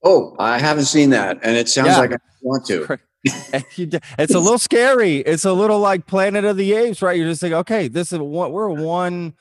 [0.04, 2.00] oh, I haven't seen that, and it sounds Yeah.
[2.00, 3.00] like I want to.
[3.54, 7.02] And you d- it's a little scary it's a little like planet of the apes
[7.02, 9.36] right you're just like okay this is what we're one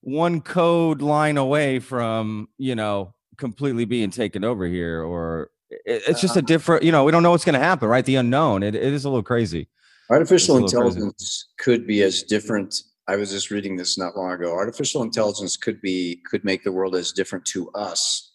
[0.00, 6.20] one code line away from you know completely being taken over here or it- it's
[6.20, 6.46] just a uh-huh.
[6.46, 8.92] different you know we don't know what's going to happen right the unknown it, it
[8.92, 9.68] is a little crazy
[10.10, 10.96] Artificial little crazy.
[10.96, 12.74] intelligence could be as different.
[13.06, 14.52] I was just reading this not long ago.
[14.52, 18.32] Artificial intelligence could be could make the world as different to us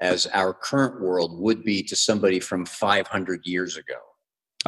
[0.00, 3.96] as our current world would be to somebody from 500 years ago.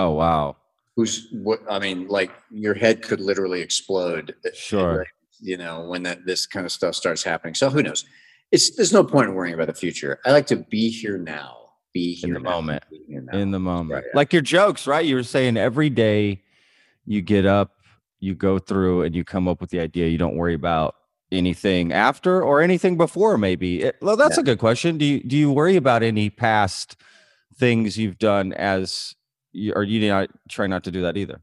[0.00, 0.56] Oh wow
[0.96, 1.60] Who's what?
[1.70, 4.34] I mean, like your head could literally explode.
[4.44, 5.06] uh, Sure.
[5.40, 7.54] You know, when that this kind of stuff starts happening.
[7.54, 8.04] So who knows?
[8.52, 10.18] It's there's no point in worrying about the future.
[10.26, 11.56] I like to be here now.
[11.94, 12.82] Be here In the now, moment.
[12.90, 13.38] be here now.
[13.38, 14.16] in the moment Right, yeah.
[14.20, 16.42] like your jokes right you were saying every day
[17.06, 17.70] you get up
[18.18, 20.94] you go through and you come up with the idea you don't worry about
[21.32, 25.36] anything after or anything before maybe It- well that's a good question do you do
[25.36, 26.96] you worry about any past
[27.56, 29.14] things you've done as
[29.52, 31.40] you, or you not try not to do that either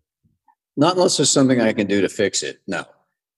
[0.75, 2.59] Not unless there's something I can do to fix it.
[2.67, 2.85] No.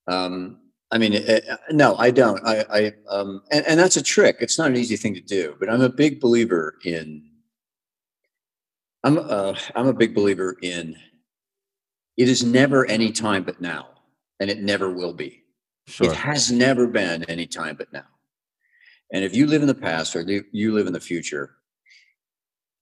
[0.07, 0.59] Um,
[0.91, 2.41] I mean, uh, uh, no, I don't.
[2.45, 4.37] I, I um, and, and that's a trick.
[4.39, 7.23] It's not an easy thing to do, but I'm a big believer in.
[9.03, 10.95] I'm uh, I'm a big believer in.
[12.17, 13.89] It is never any time but now,
[14.39, 15.43] and it never will be.
[15.87, 18.07] sure It has never been any time but now.
[19.13, 21.55] And if you live in the past or you live in the future,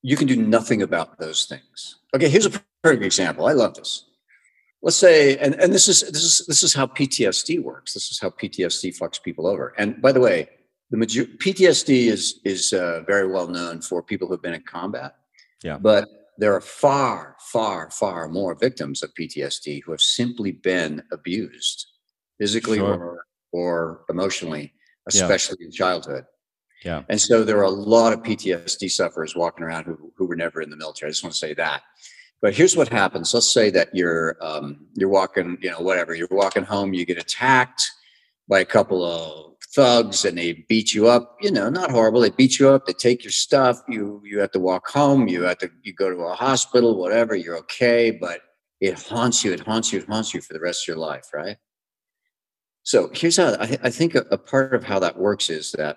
[0.02, 1.96] you can do nothing about those things.
[2.14, 3.46] Okay, here's a perfect example.
[3.46, 4.04] I love this.
[4.80, 7.94] Let's say, and, and this is this is this is how PTSD works.
[7.94, 9.74] This is how PTSD fucks people over.
[9.76, 10.48] And by the way,
[10.90, 15.16] the major- PTSD is is uh, very well known for people who've been in combat.
[15.64, 15.78] Yeah.
[15.78, 16.08] But
[16.38, 21.86] there are far, far, far more victims of PTSD who have simply been abused,
[22.38, 22.94] physically Sure.
[22.94, 24.72] or or emotionally,
[25.12, 25.22] Yeah.
[25.22, 26.24] especially in childhood.
[26.84, 30.36] Yeah And so there are a lot of PTSD sufferers walking around who, who were
[30.36, 31.08] never in the military.
[31.08, 31.82] I just want to say that.
[32.40, 33.34] But here's what happens.
[33.34, 36.14] Let's say that you're um, you're walking, you know, whatever.
[36.14, 36.94] You're walking home.
[36.94, 37.90] You get attacked
[38.48, 41.36] by a couple of thugs, and they beat you up.
[41.40, 42.20] You know, not horrible.
[42.20, 42.86] They beat you up.
[42.86, 43.82] They take your stuff.
[43.88, 45.26] You you have to walk home.
[45.26, 46.96] You have to you go to a hospital.
[46.96, 47.34] Whatever.
[47.34, 48.40] You're okay, but
[48.80, 49.52] it haunts you.
[49.52, 49.98] It haunts you.
[49.98, 51.56] It haunts you for the rest of your life, right?
[52.84, 55.96] So here's how I, I think a, a part of how that works is that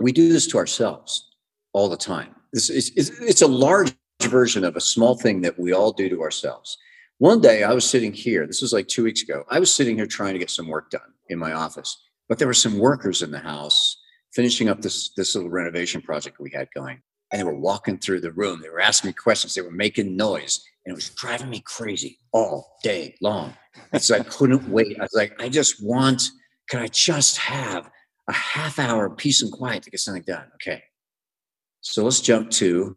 [0.00, 1.30] we do this to ourselves
[1.72, 2.34] all the time.
[2.52, 6.76] It's a large version of a small thing that we all do to ourselves.
[7.18, 9.44] One day I was sitting here, this was like two weeks ago.
[9.48, 11.96] I was sitting here trying to get some work done in my office,
[12.28, 13.96] but there were some workers in the house
[14.32, 17.00] finishing up this, this little renovation project we had going.
[17.30, 18.60] And they were walking through the room.
[18.62, 19.54] They were asking me questions.
[19.54, 20.64] They were making noise.
[20.86, 23.52] And it was driving me crazy all day long.
[23.92, 24.98] And so I couldn't wait.
[24.98, 26.22] I was like, I just want,
[26.70, 27.90] can I just have
[28.28, 30.46] a half hour of peace and quiet to get something done?
[30.54, 30.84] Okay.
[31.80, 32.96] So let's jump to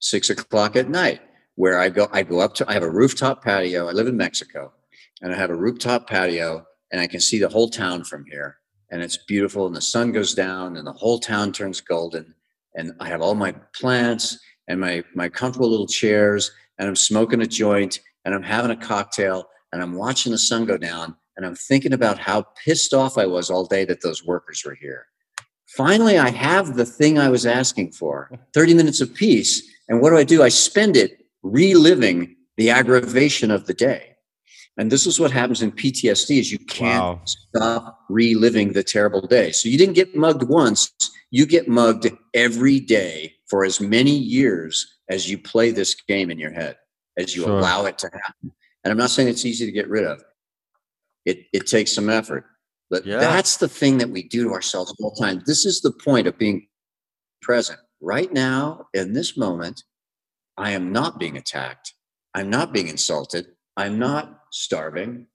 [0.00, 1.20] six o'clock at night,
[1.54, 2.08] where I go.
[2.12, 2.68] I go up to.
[2.68, 3.88] I have a rooftop patio.
[3.88, 4.72] I live in Mexico,
[5.20, 8.58] and I have a rooftop patio and I can see the whole town from here.
[8.90, 12.34] And it's beautiful, and the sun goes down, and the whole town turns golden.
[12.74, 17.40] And I have all my plants and my my comfortable little chairs, and I'm smoking
[17.40, 21.46] a joint, and I'm having a cocktail, and I'm watching the sun go down, and
[21.46, 25.06] I'm thinking about how pissed off I was all day that those workers were here.
[25.76, 29.62] Finally, I have the thing I was asking for 30 minutes of peace.
[29.88, 30.42] And what do I do?
[30.42, 34.08] I spend it reliving the aggravation of the day.
[34.78, 37.20] And this is what happens in PTSD is you can't Wow.
[37.24, 39.52] stop reliving the terrible day.
[39.52, 40.90] So you didn't get mugged once,
[41.30, 46.38] you get mugged every day for as many years as you play this game in
[46.38, 46.76] your head,
[47.18, 47.58] as you Sure.
[47.58, 48.52] allow it to happen.
[48.84, 50.22] And I'm not saying it's easy to get rid of.
[51.24, 52.44] It it takes some effort.
[52.90, 53.18] But Yeah.
[53.20, 55.42] that's the thing that we do to ourselves all the time.
[55.46, 56.68] This is the point of being
[57.40, 57.78] present.
[58.00, 59.84] Right now, in this moment,
[60.58, 61.94] I am not being attacked.
[62.34, 63.46] I'm not being insulted.
[63.76, 65.26] I'm not starving.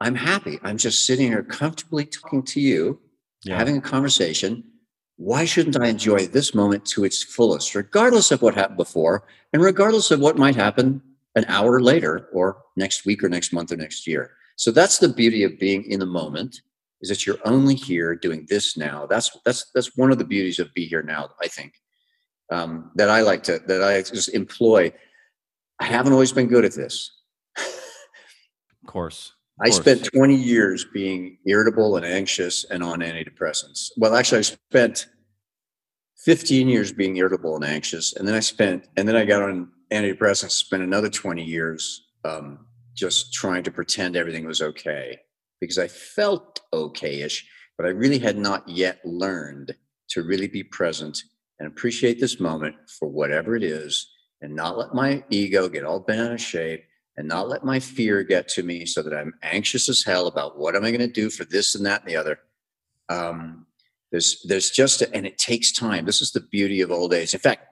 [0.00, 0.58] I'm happy.
[0.62, 3.00] I'm just sitting here comfortably talking to you,
[3.44, 3.56] Yeah.
[3.58, 4.64] having a conversation.
[5.16, 9.62] Why shouldn't I enjoy this moment to its fullest, regardless of what happened before and
[9.62, 11.00] regardless of what might happen
[11.36, 14.36] an hour later or next week or next month or next year?
[14.56, 16.60] So that's the beauty of being in the moment
[17.00, 19.06] is that you're only here doing this now.
[19.06, 21.74] That's that's that's one of the beauties of be here now, I think.
[22.50, 24.92] Um, that I like to that I just employ.
[25.80, 27.10] I haven't always been good at this.
[27.56, 29.32] Of course.
[29.64, 33.90] I spent 20 years being irritable and anxious and on antidepressants.
[33.96, 35.06] Well, actually, I spent
[36.24, 39.70] 15 years being irritable and anxious, and then I spent, and then I got on
[39.92, 40.50] antidepressants.
[40.50, 45.18] Spent another 20 years um, just trying to pretend everything was okay
[45.60, 49.74] because I felt okay-ish, but I really had not yet learned
[50.10, 51.22] to really be present
[51.58, 56.00] and appreciate this moment for whatever it is, and not let my ego get all
[56.00, 56.84] bent out of shape
[57.16, 60.58] and not let my fear get to me so that I'm anxious as hell about
[60.58, 62.38] what am I going to do for this and that and the other.
[63.08, 63.66] Um,
[64.10, 66.04] there's, there's just, a, and it takes time.
[66.04, 67.32] This is the beauty of old age.
[67.32, 67.66] In fact,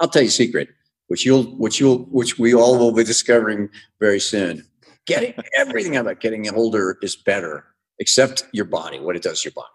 [0.00, 0.68] I'll tell you a secret,
[1.08, 3.68] which you'll, which you'll, which we all will be discovering
[4.00, 4.66] very soon.
[5.06, 7.64] Getting everything about getting older is better,
[7.98, 9.68] except your body, what it does to your body.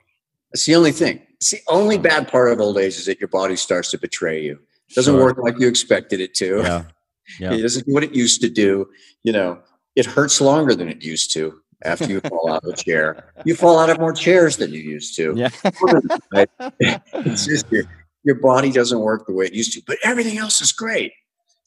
[0.52, 1.22] That's the only thing.
[1.36, 4.42] It's the only bad part of old age is that your body starts to betray
[4.42, 4.60] you.
[4.90, 5.24] It doesn't Sure.
[5.24, 6.58] work like you expected it to.
[6.64, 6.84] Yeah.
[7.40, 7.54] Yeah.
[7.54, 8.90] It doesn't do what it used to do.
[9.24, 9.62] You know,
[9.96, 13.32] it hurts longer than it used to after you fall out of a chair.
[13.46, 15.34] You fall out of more chairs than you used to.
[15.38, 15.50] Yeah.
[16.82, 17.84] It's just your,
[18.26, 21.14] your body doesn't work the way it used to, but everything else is great.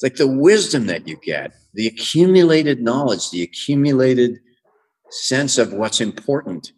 [0.05, 4.38] Like the wisdom that you get, the accumulated knowledge, the accumulated
[5.09, 6.72] sense of what's important.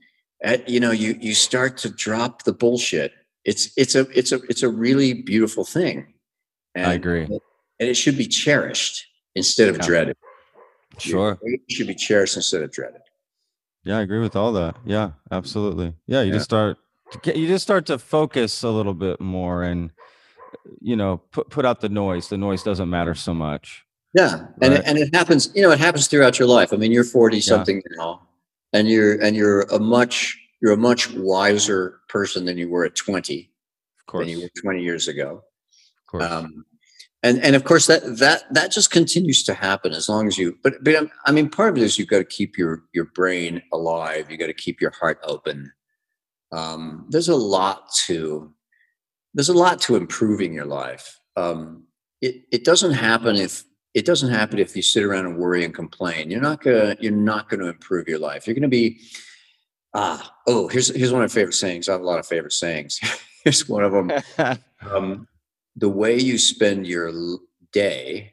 [0.45, 3.13] At, you know, you you start to drop the bullshit.
[3.45, 6.15] It's it's a it's a it's a really beautiful thing.
[6.77, 7.25] I agree.
[7.25, 9.05] And it should be cherished
[9.35, 9.87] instead of Yeah.
[9.87, 10.17] dreaded.
[10.99, 11.37] Sure.
[11.43, 13.01] It should be cherished instead of dreaded.
[13.83, 14.77] Yeah, I agree with all that.
[14.85, 15.95] Yeah, absolutely.
[16.07, 16.35] Yeah, you Yeah.
[16.35, 16.77] just start
[17.11, 19.91] to get you just start to focus a little bit more and
[20.81, 22.29] you know, put put out the noise.
[22.29, 23.85] The noise doesn't matter so much.
[24.15, 24.81] Yeah, and Right.
[24.81, 25.51] it, and it happens.
[25.55, 26.73] You know, it happens throughout your life.
[26.73, 28.27] I mean, you're forty something now,
[28.73, 32.95] and you're and you're a much you're a much wiser person than you were at
[32.95, 33.51] twenty
[34.01, 34.27] Of course.
[34.27, 35.43] than you were twenty years ago.
[36.01, 36.25] Of course.
[36.25, 36.65] Um,
[37.23, 40.57] and and of course that that that just continues to happen as long as you.
[40.63, 43.07] But but um, I mean, part of it is you've got to keep your your
[43.07, 44.31] brain alive.
[44.31, 45.73] You got to keep your heart open.
[46.53, 48.53] Um, there's a lot to
[49.37, 51.21] there's a lot to improving your life.
[51.37, 51.85] Um,
[52.23, 53.63] it it doesn't happen if
[53.95, 56.31] it doesn't happen if you sit around and worry and complain.
[56.31, 58.47] You're not gonna you're not gonna improve your life.
[58.47, 58.99] You're gonna be
[59.95, 61.89] ah oh here's here's one of my favorite sayings.
[61.89, 62.99] I have a lot of favorite sayings.
[63.45, 64.11] here's one of them
[64.91, 65.29] um,
[65.77, 67.13] the way you spend your
[67.73, 68.33] day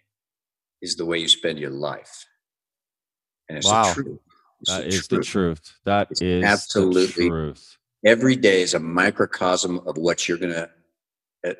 [0.81, 2.25] is the way you spend your life.
[3.49, 3.83] And it's Wow.
[3.93, 4.19] the truth.
[4.61, 5.27] It's that the is the truth.
[5.27, 5.73] truth.
[5.85, 7.77] That It's is absolutely- the truth.
[8.05, 10.69] Every day is a microcosm of what you're gonna,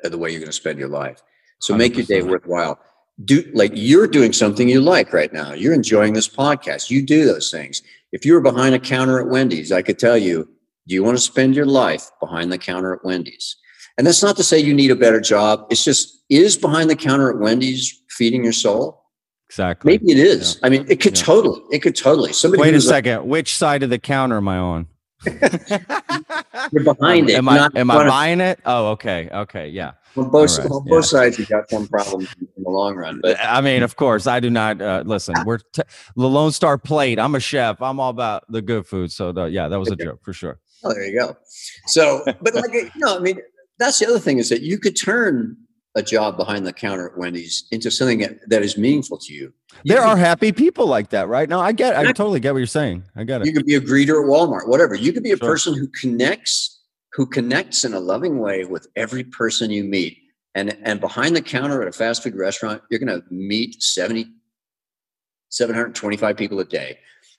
[0.02, 1.22] the way you're gonna spend your life.
[1.60, 2.78] So make your day worthwhile.
[3.24, 5.52] Do like you're doing something you like right now.
[5.52, 6.90] You're enjoying this podcast.
[6.90, 7.82] You do those things.
[8.12, 10.48] If you were behind a counter at Wendy's, I could tell you,
[10.88, 13.56] do you want to spend your life behind the counter at Wendy's?
[13.96, 15.66] And that's not to say you need a better job.
[15.70, 19.02] It's just is behind the counter at Wendy's feeding your soul?
[19.48, 19.92] Exactly.
[19.92, 20.58] Maybe it is.
[20.62, 21.24] I mean, it could Yeah.
[21.24, 21.62] totally.
[21.70, 22.32] It could totally.
[22.32, 23.28] Somebody Wait a second.
[23.28, 24.88] Which side of the counter am I on?
[25.26, 27.36] You're behind it.
[27.36, 28.60] Am I am I buying it?
[28.66, 29.28] Oh, okay.
[29.32, 29.68] Okay.
[29.68, 29.92] Yeah.
[30.16, 30.78] on both, right, yeah.
[30.86, 31.38] both sides?
[31.38, 34.50] You got some problems in the long run, but I mean, of course, I do
[34.50, 35.34] not uh, listen.
[35.44, 35.82] We're t-
[36.16, 37.18] the Lone Star Plate.
[37.18, 37.80] I'm a chef.
[37.82, 39.12] I'm all about the good food.
[39.12, 40.60] So, the, yeah, that was a joke for sure.
[40.82, 41.36] Oh, there you go.
[41.86, 43.40] So, but like, you know, I mean,
[43.78, 45.56] that's the other thing is that you could turn
[45.96, 48.18] a job behind the counter at Wendy's into something
[48.48, 49.52] that, is meaningful to you.
[49.84, 51.48] you there can, are happy people like that, right?
[51.48, 53.04] No, I get, I totally get what you're saying.
[53.14, 53.46] I get it.
[53.46, 54.94] You could be a greeter at Walmart, whatever.
[54.94, 55.48] You could be a Sure.
[55.48, 56.80] person who connects,
[57.12, 60.18] who connects in a loving way with every person you meet.
[60.56, 64.26] And and behind the counter at a fast food restaurant, you're going to meet 70,
[65.48, 66.98] 725 people a day,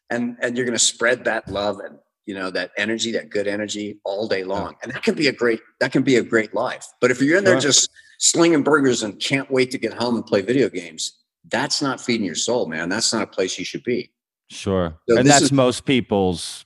[0.09, 3.47] and and you're going to spread that love and you know that energy, that good
[3.47, 4.75] energy, all day long.
[4.83, 6.85] And that can be a great that can be a great life.
[6.99, 7.89] But if you're in there just
[8.19, 12.25] slinging burgers and can't wait to get home and play video games, that's not feeding
[12.25, 12.89] your soul, man.
[12.89, 14.11] That's not a place you should be.
[14.49, 14.97] Sure.
[15.09, 16.65] So and that's is- most people's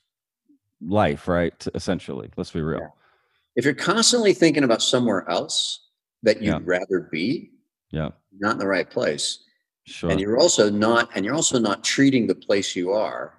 [0.82, 1.66] life, right?
[1.76, 2.30] Essentially.
[2.38, 2.96] Let's be real.
[3.56, 5.88] if you're constantly thinking about somewhere else
[6.24, 6.60] that you'd Yeah.
[6.64, 7.52] rather be,
[7.92, 8.12] Yeah.
[8.38, 9.40] not in the right place.
[9.86, 10.10] Sure.
[10.12, 13.34] And you're also not, and you're also not treating the place you are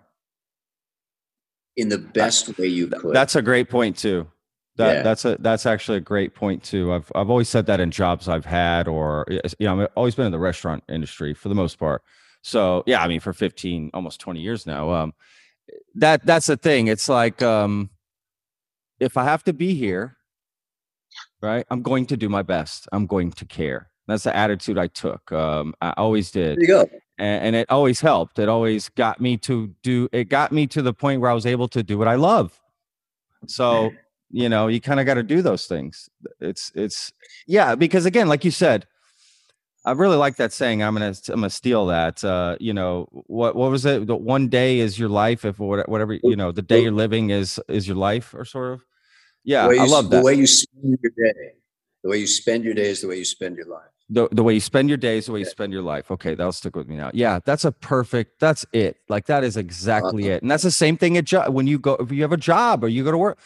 [1.77, 3.15] in the best way you could.
[3.15, 4.27] That's a great point too.
[4.81, 5.03] That Yeah.
[5.03, 6.93] that's a that's actually a great point too.
[6.95, 10.25] I've I've always said that in jobs I've had, or you know, I've always been
[10.27, 12.03] in the restaurant industry for the most part.
[12.43, 14.91] So yeah, I mean, for 15, almost 20 years now.
[14.91, 15.13] Um,
[15.97, 16.89] that that's the thing.
[16.89, 17.91] It's like um,
[18.99, 20.17] if I have to be here,
[21.43, 22.89] right, I'm going to do my best.
[22.93, 23.91] I'm going to care.
[24.09, 25.31] That's the attitude I took.
[25.31, 26.81] Um, I always did there you go.
[27.19, 28.39] and, and it always helped.
[28.39, 30.09] It always got me to do.
[30.13, 32.59] It got me to the point where I was able to do what I love.
[33.47, 33.93] So
[34.31, 36.09] you know, you kind of got to do those things.
[36.41, 37.13] It's it's
[37.47, 38.87] yeah, because again, like you said,
[39.85, 40.83] I really like that saying.
[40.83, 42.23] I'm gonna I'm gonna steal that.
[42.23, 44.07] Uh, you know what what was it?
[44.07, 45.45] The one day is your life.
[45.45, 48.85] If whatever you know, the day you're living is is your life, or sort of.
[49.45, 50.25] Yeah, the I you, love the that.
[50.25, 51.53] way you spend your day.
[52.03, 53.89] The way you spend your day is the way you spend your life.
[54.09, 56.11] the, the way you spend your days, the way you spend your life.
[56.11, 57.11] Okay, that'll stick with me now.
[57.15, 58.41] Yeah, that's a perfect.
[58.41, 58.97] That's it.
[59.09, 60.35] Like that is exactly Uh-huh.
[60.35, 60.43] it.
[60.43, 62.83] And that's the same thing at job when you go if you have a job
[62.85, 63.39] or you go to work.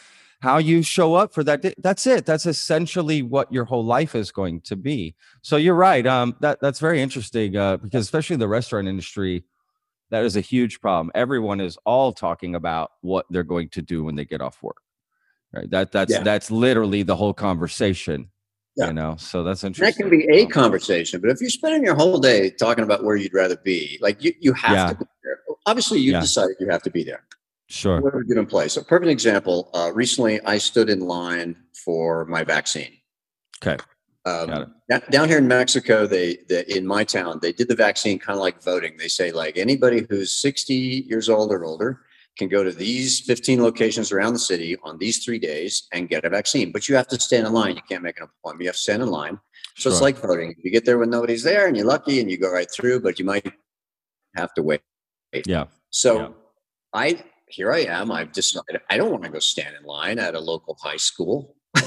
[0.45, 2.23] How you show up for that day, that's it.
[2.27, 5.15] That's essentially what your whole life is going to be.
[5.41, 6.05] So you're right.
[6.05, 7.57] Um, that that's very interesting.
[7.57, 9.43] Uh, because especially the restaurant industry,
[10.11, 11.11] that is a huge problem.
[11.15, 14.77] Everyone is all talking about what they're going to do when they get off work.
[15.51, 15.67] Right.
[15.71, 16.21] That that's Yeah.
[16.21, 18.29] that's literally the whole conversation.
[18.77, 18.87] Yeah.
[18.89, 20.05] You know, so that's interesting.
[20.05, 23.15] that can be a conversation, but if you're spending your whole day talking about where
[23.15, 24.89] you'd rather be, like you, you have Yeah.
[24.89, 25.39] to be there.
[25.65, 26.19] Obviously, you've Yeah.
[26.19, 27.23] decided you have to be there.
[27.67, 27.99] Sure.
[27.99, 28.77] What are we in place?
[28.77, 29.69] A perfect example.
[29.73, 32.91] Uh, recently, I stood in line for my vaccine.
[33.63, 33.81] Okay.
[34.25, 34.67] Got it.
[34.91, 38.37] Um, down here in Mexico, they, they in my town, they did the vaccine kind
[38.37, 38.97] of like voting.
[38.97, 42.01] They say like anybody who's 60 years old or older
[42.37, 46.25] can go to these 15 locations around the city on these three days and get
[46.25, 46.71] a vaccine.
[46.71, 47.75] But you have to stand in line.
[47.75, 48.63] You can't make an appointment.
[48.63, 49.39] You have to stand in line.
[49.77, 50.55] So it's like voting.
[50.63, 53.01] You get there when nobody's there, and you're lucky, and you go right through.
[53.01, 53.45] But you might
[54.35, 54.81] have to wait.
[55.45, 55.65] Yeah.
[55.89, 56.27] So Yeah.
[56.93, 58.11] I here I am.
[58.11, 61.55] I've decided I don't want to go stand in line at a local high school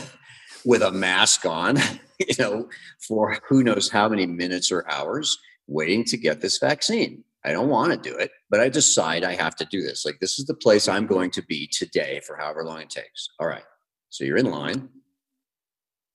[0.65, 1.79] with a mask on,
[2.19, 2.69] you know,
[3.07, 7.25] for who knows how many minutes or hours waiting to get this vaccine.
[7.45, 10.05] I don't want to do it, but I decide I have to do this.
[10.05, 13.29] Like this is the place I'm going to be today for however long it takes.
[13.39, 13.65] All right.
[14.11, 14.89] So you're in line.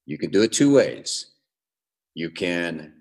[0.05, 1.31] You can do it two ways.
[2.13, 2.93] You can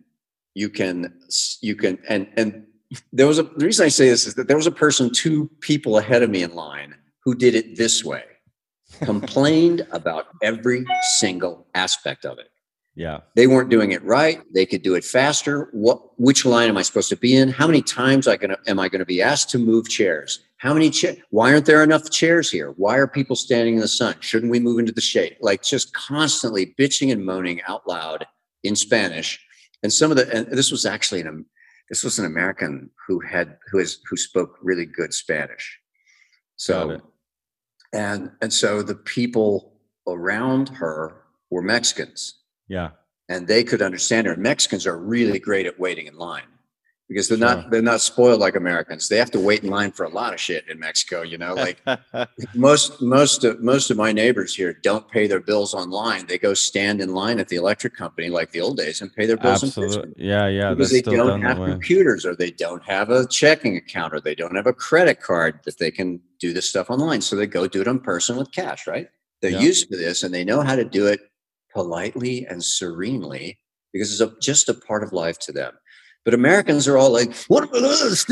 [0.55, 1.19] you can
[1.61, 2.67] you can and and
[3.13, 5.51] there was a the reason I say this is that there was a person two
[5.61, 8.25] people ahead of me in line who did it this way,
[9.03, 10.85] complained about every
[11.19, 12.49] single aspect of it.
[12.95, 13.21] Yeah.
[13.37, 14.43] They weren't doing it right.
[14.55, 15.71] They could do it faster.
[15.73, 17.49] What which line am I supposed to be in?
[17.49, 20.41] How many times I gonna am I going to be asked to move chairs?
[20.59, 21.17] How many chairs?
[21.31, 22.73] Why aren't there enough chairs here?
[22.73, 24.17] Why are people standing in the sun?
[24.21, 25.37] Shouldn't we move into the shade?
[25.41, 28.27] Like just constantly bitching and moaning out loud
[28.63, 29.41] in Spanish.
[29.83, 31.47] And some of the and this was actually an
[31.93, 35.79] this was an American who had who is who spoke really good Spanish.
[36.57, 37.03] So
[37.93, 39.75] and and so the people
[40.09, 42.93] around her were Mexicans Yeah.
[43.29, 44.35] and they could understand her.
[44.37, 46.49] Mexicans are really great at waiting in line
[47.13, 47.47] because they're Sure.
[47.57, 49.09] not they're not spoiled like Americans.
[49.09, 51.23] They have to wait in line for a lot of shit in Mexico.
[51.23, 51.81] You know, like
[52.55, 56.27] most most of most of my neighbors here don't pay their bills online.
[56.27, 59.27] They go stand in line at the electric company like the old days and pay
[59.27, 60.25] their bills in person Absolutely.
[60.27, 60.49] Yeah.
[60.49, 60.71] Yeah.
[60.75, 64.55] because they don't have computers or they don't have a checking account or they don't
[64.57, 67.21] have a credit card that they can do this stuff online.
[67.21, 69.09] So they go do it in person with cash, right?
[69.41, 69.61] They're Yeah.
[69.61, 71.21] used to this and they know how to do it
[71.73, 73.59] politely and serenely
[73.93, 75.73] because it's a, just a part of life to them.
[76.25, 78.27] But Americans are all like, "What about us?"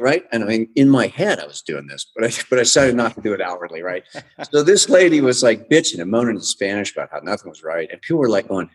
[0.00, 0.24] Right?
[0.32, 2.94] And I mean, in my head, I was doing this, but I but I decided
[2.94, 4.04] not to do it outwardly, right?
[4.50, 7.88] so this lady was like bitching and moaning in Spanish about how nothing was right,
[7.90, 8.70] and people were like going,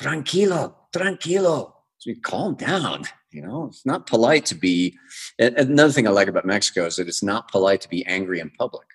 [0.00, 3.04] "Tranquilo, tranquilo." So you calm down.
[3.30, 4.96] You know, it's not polite to be.
[5.38, 8.50] Another thing I like about Mexico is that it's not polite to be angry in
[8.50, 8.86] public.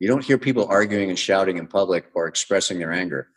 [0.00, 3.28] You don't hear people arguing and shouting in public or expressing their anger.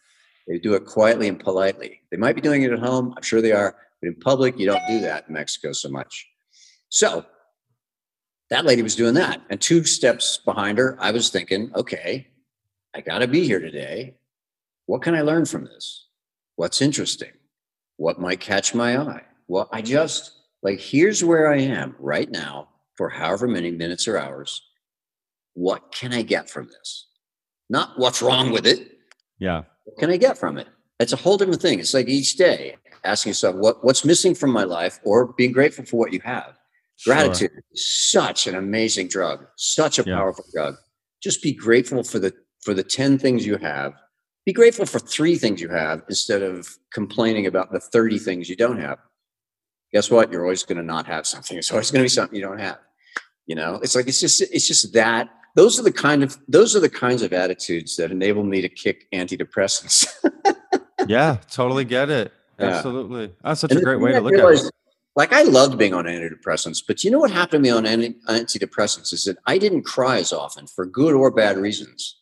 [0.47, 2.01] They do it quietly and politely.
[2.11, 3.13] They might be doing it at home.
[3.15, 6.27] I'm sure they are, but in public, you don't do that in Mexico so much.
[6.89, 7.25] So
[8.49, 9.41] that lady was doing that.
[9.49, 12.27] And two steps behind her, I was thinking, okay,
[12.93, 14.15] I got to be here today.
[14.87, 16.07] What can I learn from this?
[16.55, 17.31] What's interesting?
[17.97, 19.23] What might catch my eye?
[19.47, 20.31] Well, I just
[20.63, 24.61] like, here's where I am right now for however many minutes or hours.
[25.53, 27.07] What can I get from this?
[27.69, 28.97] Not what's wrong with it.
[29.39, 29.63] Yeah.
[29.85, 30.67] What can I get from it?
[30.99, 31.79] It's a whole different thing.
[31.79, 35.85] It's like each day asking yourself, what, what's missing from my life or being grateful
[35.85, 36.53] for what you have.
[36.97, 37.15] Sure.
[37.15, 40.15] Gratitude is such an amazing drug, such a Yeah.
[40.15, 40.75] powerful drug.
[41.21, 42.33] Just be grateful for the
[42.63, 43.93] for the 10 things you have.
[44.45, 48.55] Be grateful for three things you have instead of complaining about the 30 things you
[48.55, 48.99] don't have.
[49.93, 50.31] Guess what?
[50.31, 51.57] You're always going to not have something.
[51.57, 52.77] It's always going to be something you don't have.
[53.47, 56.75] You know, it's like it's just it's just that those are the kind of those
[56.75, 60.07] are the kinds of attitudes that enable me to kick antidepressants.
[61.07, 62.31] Yeah, totally get it.
[62.63, 63.33] Absolutely.
[63.43, 64.71] That's such And a great way to look at it.
[65.15, 68.15] Like I loved being on antidepressants, but you know what happened to me on anti-
[68.29, 72.17] antidepressants is that I didn't cry as often for good or bad reasons.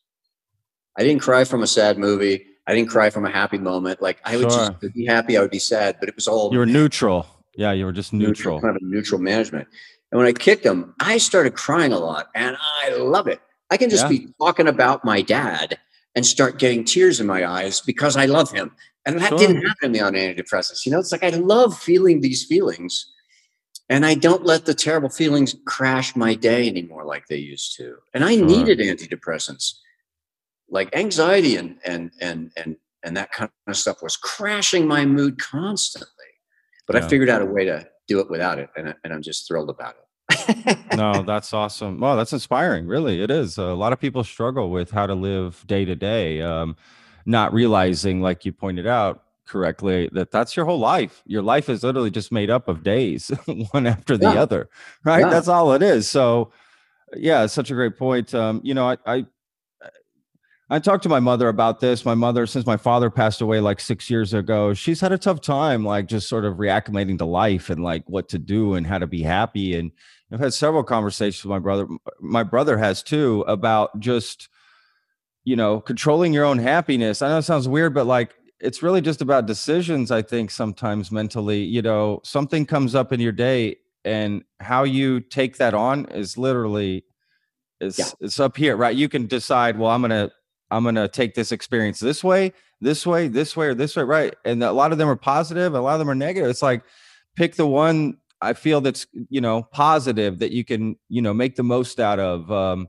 [0.98, 2.46] I didn't cry from a sad movie.
[2.66, 4.02] I didn't cry from a happy moment.
[4.02, 4.76] Like I would Sure.
[4.82, 7.28] just be happy, I would be sad, but it was all You were neutral.
[7.56, 8.60] Yeah, you were just neutral.
[8.60, 9.68] kind of a neutral management.
[10.12, 13.40] And when I kicked them, I started crying a lot, and I love it.
[13.70, 14.10] I can just Yeah.
[14.10, 15.78] be talking about my dad
[16.16, 18.72] and start getting tears in my eyes because I love him.
[19.06, 19.38] And that Sure.
[19.40, 20.86] didn't happen to me on antidepressants.
[20.86, 23.12] You know, it's like I love feeling these feelings,
[23.90, 27.96] and I don't let the terrible feelings crash my day anymore like they used to.
[28.14, 28.46] And I Sure.
[28.46, 29.76] needed antidepressants,
[30.70, 35.40] like anxiety and and and and and that kind of stuff was crashing my mood
[35.40, 36.10] constantly.
[36.86, 39.22] But I figured out a way to do it without it, and, I- and I'm
[39.22, 40.78] just thrilled about it.
[40.98, 42.00] no, that's awesome.
[42.00, 42.88] Well, that's inspiring.
[42.88, 43.58] Really, it is.
[43.58, 46.76] A lot of people struggle with how to live day to day, um,
[47.30, 51.24] not realizing, like you pointed out correctly, that that's your whole life.
[51.26, 53.32] Your life is literally just made up of days,
[53.72, 54.42] one after the Yeah.
[54.42, 54.70] other,
[55.06, 55.22] right?
[55.22, 55.30] Yeah.
[55.30, 56.10] That's all it is.
[56.10, 56.52] So,
[57.16, 58.34] yeah, such a great point.
[58.36, 59.26] Um, you know, I, I
[60.72, 62.06] I talked to my mother about this.
[62.06, 65.42] My mother, since my father passed away like six years ago, she's had a tough
[65.42, 69.00] time, like just sort of reacclimating to life and like what to do and how
[69.00, 69.76] to be happy.
[69.76, 69.92] And
[70.32, 71.88] I've had several conversations with my brother.
[72.20, 74.48] My brother has too about just,
[75.50, 77.24] you know, controlling your own happiness.
[77.24, 80.12] I know it sounds weird, but like it's really just about decisions.
[80.12, 85.20] I think sometimes mentally, you know, something comes up in your day and how you
[85.22, 87.04] take that on is literally
[87.82, 88.06] is Yeah.
[88.20, 88.96] it's up here, right?
[88.96, 90.30] You can decide, well, I'm gonna
[90.70, 94.36] I'm gonna take this experience this way, this way, this way, or this way, right?
[94.46, 96.48] And a lot of them are positive, a lot of them are negative.
[96.50, 96.84] It's like
[97.36, 101.56] pick the one I feel that's you know positive that you can you know make
[101.56, 102.52] the most out of.
[102.52, 102.88] Um,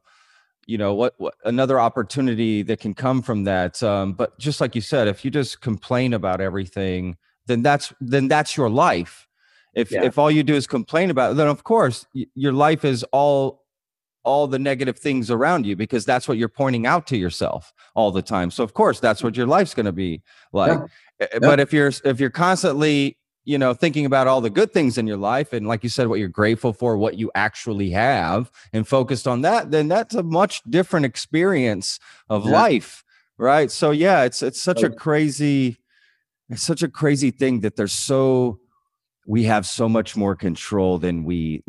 [0.70, 3.82] you know what, what another opportunity that can come from that.
[3.82, 7.16] Um, but just like you said, if you just complain about everything,
[7.46, 9.26] then that's then that's your life.
[9.74, 10.04] If Yeah.
[10.04, 13.04] if all you do is complain about it, then of course y- your life is
[13.12, 13.64] all
[14.22, 18.10] all the negative things around you because that's what you're pointing out to yourself all
[18.12, 18.50] the time.
[18.50, 20.78] So of course that's what your life's going to be like.
[21.20, 24.98] Uh, But if you're if you're constantly you know thinking about all the good things
[24.98, 28.50] in your life and like you said what you're grateful for what you actually have
[28.72, 32.52] and focused on that then that's a much different experience of Yeah.
[32.52, 33.04] life
[33.38, 35.78] right so yeah it's it's such a crazy
[36.48, 38.58] it's such a crazy thing that there's so
[39.26, 41.62] we have so much more control than we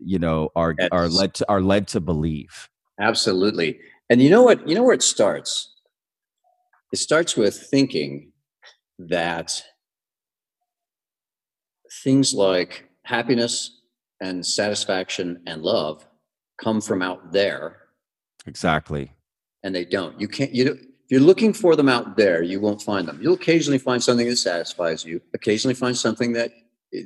[0.00, 1.12] you know are are Yes.
[1.18, 2.68] led to are led to believe
[3.00, 3.78] Absolutely.
[4.10, 4.66] And you know what?
[4.68, 5.72] You know where it starts?
[6.92, 8.32] It starts with thinking
[8.98, 9.62] that
[12.04, 13.80] things like happiness
[14.20, 16.06] and satisfaction and love
[16.60, 17.76] come from out there
[18.46, 19.12] exactly
[19.62, 20.18] and they don't.
[20.20, 20.78] You can't, you
[21.08, 23.18] if you're looking for them out there, you won't find them.
[23.22, 26.50] You'll occasionally find something that satisfies you, occasionally find something that,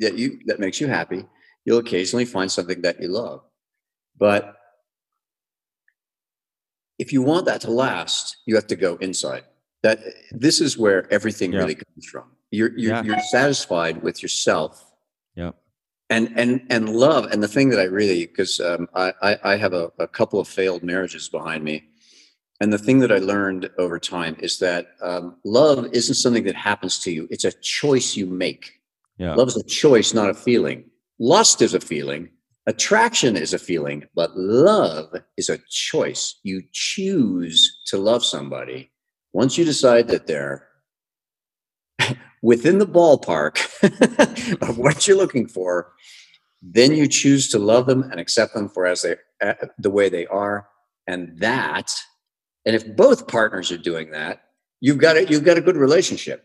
[0.00, 1.24] that you, that makes you happy.
[1.64, 3.42] You'll occasionally find something that you love.
[4.18, 4.56] But
[6.98, 9.44] if you want that to last, you have to go inside.
[9.84, 10.00] That
[10.32, 11.60] this is where everything Yeah.
[11.60, 12.24] really comes from.
[12.52, 13.02] You're you're, Yeah.
[13.02, 14.72] you're satisfied with yourself.
[15.34, 15.56] Yep.
[16.10, 19.56] and and and love and the thing that i really because um, I, I i
[19.56, 21.76] have a, a couple of failed marriages behind me.
[22.60, 26.54] And the thing that i learned over time is that um, love isn't something that
[26.70, 27.22] happens to you.
[27.30, 28.64] It's a choice you make.
[29.16, 29.34] Yeah.
[29.34, 30.78] Love is a choice not a feeling.
[31.18, 32.28] Lust is a feeling.
[32.66, 34.04] Attraction is a feeling.
[34.14, 35.08] But love
[35.40, 36.22] is a choice.
[36.44, 37.58] You choose
[37.90, 38.90] to love somebody.
[39.32, 40.68] Once you decide that they're
[42.42, 43.58] within the ballpark
[44.68, 45.92] of what you're looking for,
[46.60, 50.08] then you choose to love them and accept them for as they uh, the way
[50.08, 50.68] they are,
[51.06, 51.90] and that,
[52.64, 54.42] and if both partners are doing that,
[54.80, 55.30] you've got it.
[55.30, 56.44] You've got a good relationship.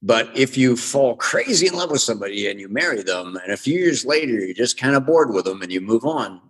[0.00, 3.56] But if you fall crazy in love with somebody and you marry them, and a
[3.56, 6.42] few years later you're just kind of bored with them and you move on,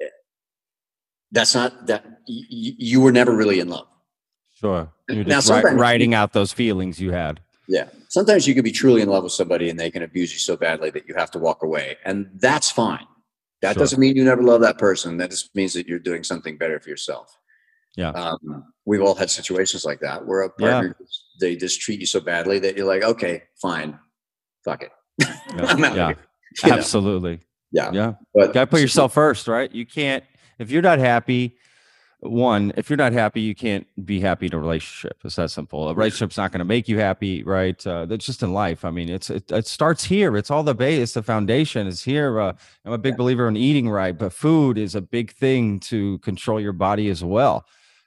[0.00, 0.06] eh,
[1.30, 3.86] that's not that you, you were never really in love.
[4.54, 4.90] Sure.
[5.10, 7.40] You're Now, just ri- writing out those feelings you had.
[7.70, 7.88] Yeah.
[8.08, 10.56] Sometimes you can be truly in love with somebody and they can abuse you so
[10.56, 11.96] badly that you have to walk away.
[12.04, 13.06] And that's fine.
[13.62, 13.82] That Sure.
[13.82, 15.16] doesn't mean you never love that person.
[15.18, 17.38] That just means that you're doing something better for yourself.
[17.96, 18.10] Yeah.
[18.10, 20.70] Um, we've all had situations like that where a Yeah.
[20.72, 20.96] partner,
[21.40, 23.98] they just treat you so badly that you're like, okay, fine.
[24.64, 24.90] Fuck it.
[25.20, 25.36] Yeah.
[25.58, 26.08] I'm out of Yeah.
[26.64, 26.76] You know?
[26.76, 27.40] Absolutely.
[27.70, 27.90] Yeah.
[27.92, 28.14] Yeah.
[28.34, 29.72] But you Got to put yourself first, right?
[29.72, 30.24] You can't,
[30.58, 31.56] if you're not happy,
[32.22, 35.18] one, if you're not happy, you can't be happy in a relationship.
[35.24, 35.88] It's that simple.
[35.88, 37.84] A relationship's not going to make you happy, right?
[37.86, 38.84] Uh, that's just in life.
[38.84, 40.36] I mean, it's it, it starts here.
[40.36, 41.86] It's all the base, it's the foundation.
[41.86, 42.38] It's here.
[42.38, 42.52] Uh,
[42.84, 46.60] I'm a big believer in eating right, but food is a big thing to control
[46.60, 47.64] your body as well.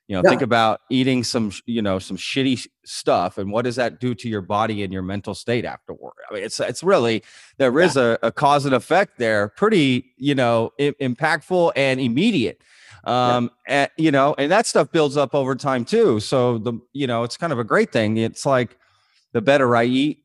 [0.07, 0.31] You know, Yeah.
[0.31, 4.27] think about eating some, you know, some shitty stuff, and what does that do to
[4.27, 6.11] your body and your mental state afterward?
[6.29, 7.23] I mean, it's it's really
[7.57, 12.61] there is a, a cause and effect there, pretty, you know, i- impactful and immediate.
[13.03, 16.19] Um, and, you know, and that stuff builds up over time too.
[16.19, 18.17] So the, you know, it's kind of a great thing.
[18.17, 18.77] It's like
[19.33, 20.23] the better I eat,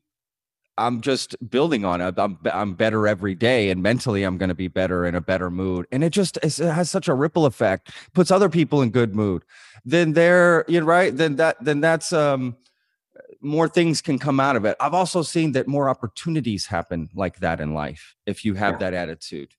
[0.77, 2.15] I'm just building on it.
[2.17, 5.51] I'm, I'm better every day, and mentally, I'm going to be better in a better
[5.51, 5.87] mood.
[5.91, 9.43] And it just it has such a ripple effect, puts other people in good mood.
[9.83, 11.15] Then they're you know, right.
[11.15, 12.55] Then that then that's um
[13.41, 14.77] more things can come out of it.
[14.79, 18.77] I've also seen that more opportunities happen like that in life if you have Yeah.
[18.89, 19.55] that attitude.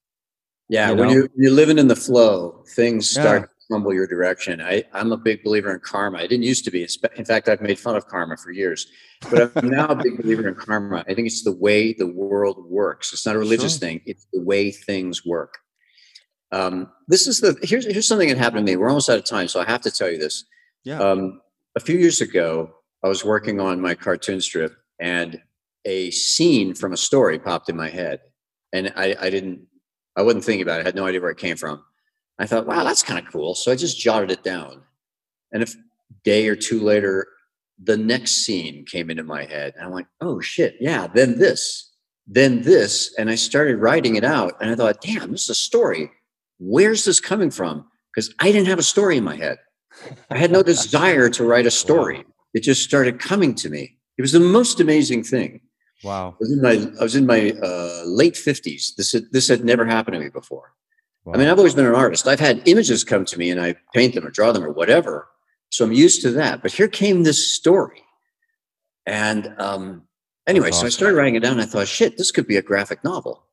[0.70, 1.14] Yeah, you when know?
[1.14, 3.22] you you're living in the flow, things Yeah.
[3.22, 4.60] start to tumble your direction.
[4.60, 6.18] I I'm a big believer in karma.
[6.18, 6.86] I didn't used to be.
[7.16, 8.86] In fact, I've made fun of karma for years,
[9.30, 11.04] but I'm now a big believer in karma.
[11.08, 13.12] I think it's the way the world works.
[13.12, 13.80] It's not a religious Sure.
[13.80, 14.00] thing.
[14.06, 15.58] It's the way things work.
[16.52, 18.76] Um, this is the here's here's something that happened to me.
[18.76, 20.44] We're almost out of time, so I have to tell you this.
[20.84, 21.00] Yeah.
[21.00, 21.40] Um,
[21.76, 22.70] a few years ago,
[23.04, 25.40] I was working on my cartoon strip, and
[25.84, 28.20] a scene from a story popped in my head,
[28.72, 29.66] and I, I didn't,
[30.16, 30.82] I wasn't thinking about it.
[30.82, 31.82] I had no idea where it came from.
[32.38, 33.54] I thought, wow, that's kind of cool.
[33.54, 34.82] So I just jotted it down,
[35.52, 35.66] and a
[36.24, 37.28] day or two later,
[37.82, 41.90] the next scene came into my head, and I went, oh shit, yeah, then this,
[42.26, 45.54] then this, and I started writing it out, and I thought, damn, this is a
[45.54, 46.10] story.
[46.58, 47.86] Where's this coming from?
[48.14, 49.58] Because I didn't have a story in my head.
[50.30, 52.24] I had no desire to write a story.
[52.54, 53.96] It just started coming to me.
[54.18, 55.60] It was the most amazing thing.
[56.02, 56.30] Wow.
[56.30, 58.94] I was in my I was in my uh, late fifties.
[58.96, 60.72] This had, this had never happened to me before.
[61.32, 62.26] I mean, I've always been an artist.
[62.26, 65.28] I've had images come to me, and I paint them or draw them or whatever.
[65.68, 66.62] So I'm used to that.
[66.62, 68.02] But here came this story,
[69.06, 70.02] and um,
[70.46, 71.60] anyway, That's so I started writing it down.
[71.60, 73.44] I thought, shit, this could be a graphic novel.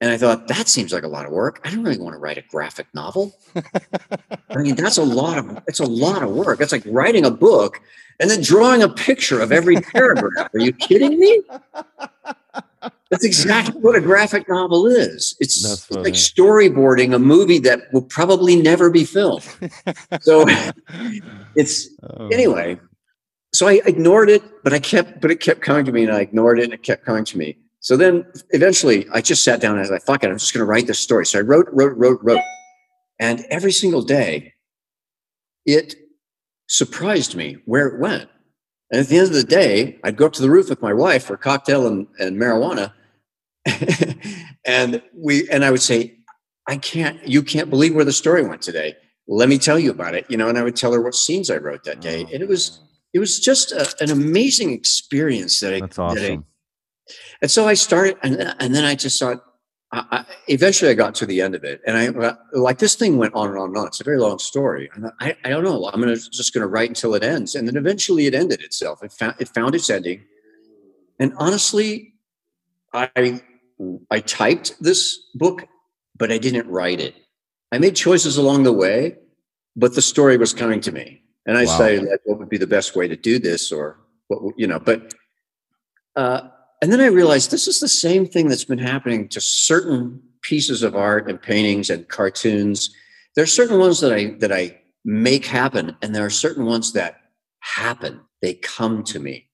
[0.00, 1.60] And I thought that seems like a lot of work.
[1.62, 3.38] I don't really want to write a graphic novel.
[4.50, 6.60] I mean, that's a lot of it's a lot of work.
[6.60, 7.80] It's like writing a book
[8.20, 10.50] and then drawing a picture of every paragraph.
[10.54, 11.42] Are you kidding me?
[13.10, 15.34] That's exactly what a graphic novel is.
[15.40, 19.42] It's, it's like storyboarding a movie that will probably never be filmed.
[20.20, 20.44] So
[21.56, 22.78] it's Oh, anyway.
[23.52, 26.20] So I ignored it, but I kept, but it kept coming to me, and I
[26.20, 27.58] ignored it, and it kept coming to me.
[27.80, 30.54] So then, eventually, I just sat down and I was like, "Fuck it, I'm just
[30.54, 32.42] going to write this story." So I wrote, wrote, wrote, wrote,
[33.18, 34.54] and every single day,
[35.66, 35.96] it
[36.70, 38.30] surprised me where it went.
[38.90, 40.92] And at the end of the day, I'd go up to the roof with my
[40.92, 42.92] wife for cocktail and, and marijuana,
[44.64, 46.16] and we and I would say,
[46.66, 48.96] "I can't, you can't believe where the story went today."
[49.28, 50.48] Let me tell you about it, you know.
[50.48, 52.80] And I would tell her what scenes I wrote that day, oh, and it was
[53.12, 56.44] it was just a, an amazing experience that I, That's that I awesome.
[57.42, 59.44] and so I started, and, and then I just thought,
[59.92, 61.80] I, eventually I got to the end of it.
[61.84, 63.86] And I, like, this thing went on and on and on.
[63.88, 64.88] It's a very long story.
[64.94, 65.90] And I, I don't know.
[65.92, 67.56] I'm gonna, just going to write until it ends.
[67.56, 69.02] And then eventually it ended itself.
[69.02, 70.22] It found, it found its ending.
[71.18, 72.14] And honestly,
[72.92, 73.42] I,
[74.10, 75.66] I typed this book,
[76.16, 77.14] but I didn't write it.
[77.72, 79.16] I made choices along the way,
[79.74, 81.22] but the story was coming to me.
[81.46, 81.72] And I Wow.
[81.72, 84.78] decided like, what would be the best way to do this or what, you know,
[84.78, 85.14] but,
[86.14, 86.48] uh,
[86.82, 90.82] and then I realized this is the same thing that's been happening to certain pieces
[90.82, 92.94] of art and paintings and cartoons.
[93.36, 96.92] There are certain ones that I that I make happen, and there are certain ones
[96.94, 97.20] that
[97.60, 98.20] happen.
[98.42, 99.48] They come to me.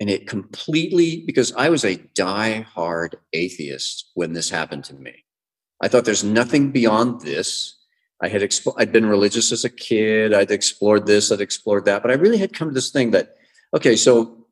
[0.00, 5.24] And it completely because I was a die-hard atheist when this happened to me.
[5.80, 7.76] I thought there's nothing beyond this.
[8.20, 10.34] I had expl- I'd been religious as a kid.
[10.34, 13.36] I'd explored this, I'd explored that, but I really had come to this thing that
[13.74, 14.43] okay, so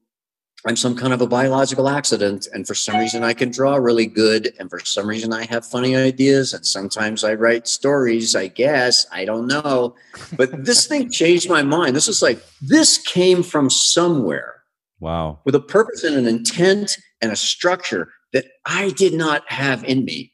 [0.65, 4.07] I'm some kind of a biological accident, and for some reason I can draw really
[4.07, 8.37] good, and for some reason I have funny ideas, and sometimes I write stories.
[8.37, 9.97] I guess I don't know,
[10.37, 11.97] but this thing changed my mind.
[11.97, 14.63] This is like this came from somewhere
[15.01, 15.41] Wow.
[15.45, 20.05] with a purpose and an intent and a structure that I did not have in
[20.05, 20.31] me.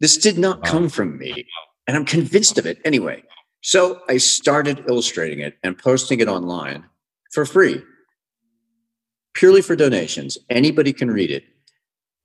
[0.00, 0.70] This did not Wow.
[0.70, 1.46] come from me,
[1.88, 3.24] and I'm convinced of it anyway.
[3.62, 6.84] So I started illustrating it and posting it online
[7.32, 7.82] for free,
[9.34, 10.38] purely for donations.
[10.50, 11.44] Anybody can read it.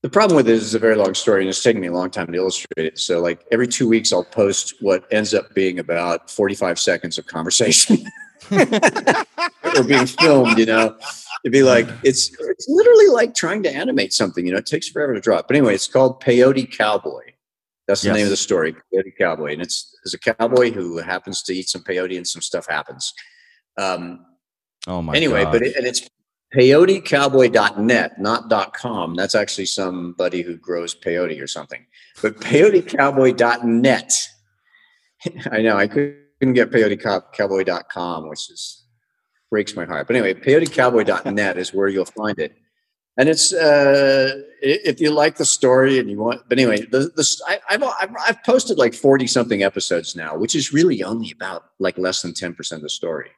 [0.01, 1.93] The problem with it is it's a very long story, and it's taken me a
[1.93, 2.99] long time to illustrate it.
[2.99, 7.25] So, like every two weeks, I'll post what ends up being about 45 seconds of
[7.25, 7.97] conversation
[8.51, 10.57] or being filmed.
[10.57, 10.97] You know,
[11.45, 14.45] it'd be like it's it's literally like trying to animate something.
[14.45, 15.37] You know, it takes forever to draw.
[15.37, 15.45] it.
[15.47, 17.21] But anyway, it's called Peyote Cowboy.
[17.87, 21.43] That's the name of the story, Peyote Cowboy, and it's there's a cowboy who happens
[21.43, 23.13] to eat some peyote, and some stuff happens.
[23.77, 24.25] Um,
[24.85, 25.51] Oh my anyway, God.
[25.53, 26.09] but it, and it's
[26.53, 29.15] peyotecowboy.net, not .com.
[29.15, 31.85] That's actually somebody who grows peyote or something.
[32.21, 34.13] But peyotecowboy.net.
[35.51, 38.83] I know I couldn't get peyotecowboy.com, which is
[39.49, 40.07] breaks my heart.
[40.07, 42.55] But anyway, peyotecowboy.net is where you'll find it.
[43.17, 47.25] And it's uh, if you like the story and you want, but anyway, the the
[47.47, 47.83] I, I've
[48.27, 52.33] I've posted like forty something episodes now, which is really only about like less than
[52.33, 53.29] ten percent of the story.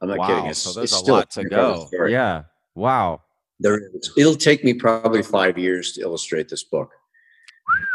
[0.00, 0.26] I'm not wow.
[0.26, 0.46] kidding.
[0.46, 2.06] It's, so there's it's a still lot to big part of the go.
[2.06, 2.42] Yeah.
[2.74, 3.22] Wow.
[3.58, 4.12] There is.
[4.16, 6.90] It'll take me probably five years to illustrate this book.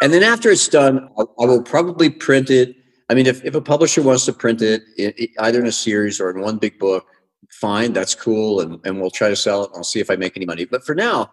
[0.02, 2.76] And then after it's done, I, I will probably print it.
[3.10, 5.72] I mean, if, if a publisher wants to print it, i i either in a
[5.72, 7.06] series or in one big book,
[7.52, 8.62] fine, that's cool.
[8.62, 9.70] And, and we'll try to sell it.
[9.72, 10.66] And I'll see if I make any money.
[10.66, 11.32] But for now,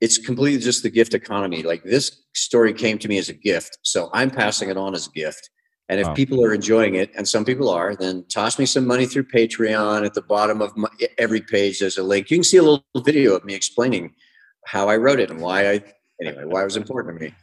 [0.00, 1.62] it's completely just the gift economy.
[1.62, 3.78] Like this story came to me as a gift.
[3.82, 5.50] So I'm passing it on as a gift.
[5.88, 6.14] And if Wow.
[6.14, 10.04] people are enjoying it, and some people are, then toss me some money through Patreon.
[10.04, 12.30] At the bottom of my, every page, there's a link.
[12.30, 14.14] You can see a little video of me explaining
[14.66, 15.84] how I wrote it and why I,
[16.20, 17.34] anyway, why it was important to me.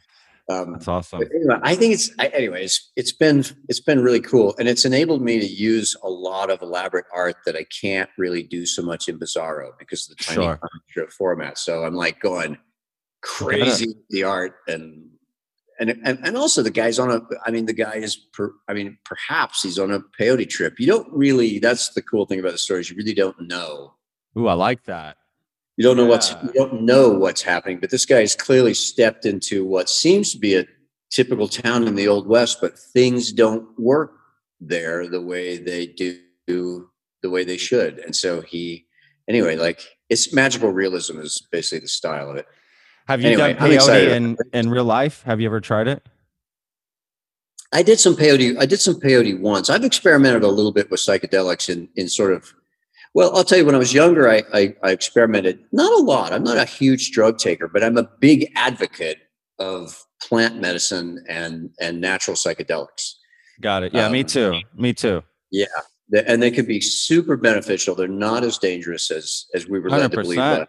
[0.48, 1.22] Um, That's awesome.
[1.22, 4.54] anyway, I think it's, I, anyways, it's been, it's been really cool.
[4.60, 8.44] And it's enabled me to use a lot of elaborate art that I can't really
[8.44, 11.08] do so much in Bizarro because of the tiny Sure.
[11.08, 11.58] format.
[11.58, 12.58] So I'm like going
[13.22, 15.10] crazy with the art and,
[15.78, 18.74] and, and, and also the guy's on a, I mean, the guy is, per, I
[18.74, 20.78] mean, perhaps he's on a peyote trip.
[20.78, 22.90] You don't really, that's the cool thing about the stories.
[22.90, 23.96] You really don't know
[24.36, 25.16] Ooh, I like that.
[25.76, 29.64] you don't know what's you don't know what's happening, but this guy's clearly stepped into
[29.64, 30.66] what seems to be a
[31.10, 34.12] typical town in the old west, but things don't work
[34.60, 37.98] there the way they do the way they should.
[38.00, 38.86] And so he
[39.26, 42.46] anyway, like it's magical realism is basically the style of it.
[43.08, 45.22] Have you Anyway, done peyote in, in real life?
[45.22, 46.02] Have you ever tried it?
[47.72, 48.58] I did some peyote.
[48.58, 49.70] I did some peyote once.
[49.70, 52.52] I've experimented a little bit with psychedelics in in sort of.
[53.14, 53.64] Well, I'll tell you.
[53.66, 55.58] When I was younger, I, I I experimented.
[55.72, 56.32] Not a lot.
[56.32, 59.18] I'm not a huge drug taker, but I'm a big advocate
[59.58, 63.14] of plant medicine and and natural psychedelics.
[63.60, 63.94] Got it.
[63.94, 64.60] Yeah, me Um, too.
[64.74, 65.22] Me too.
[65.50, 65.66] Yeah,
[66.26, 67.94] And they can be super beneficial.
[67.94, 70.66] They're not as dangerous as as we were led Hundred to believe.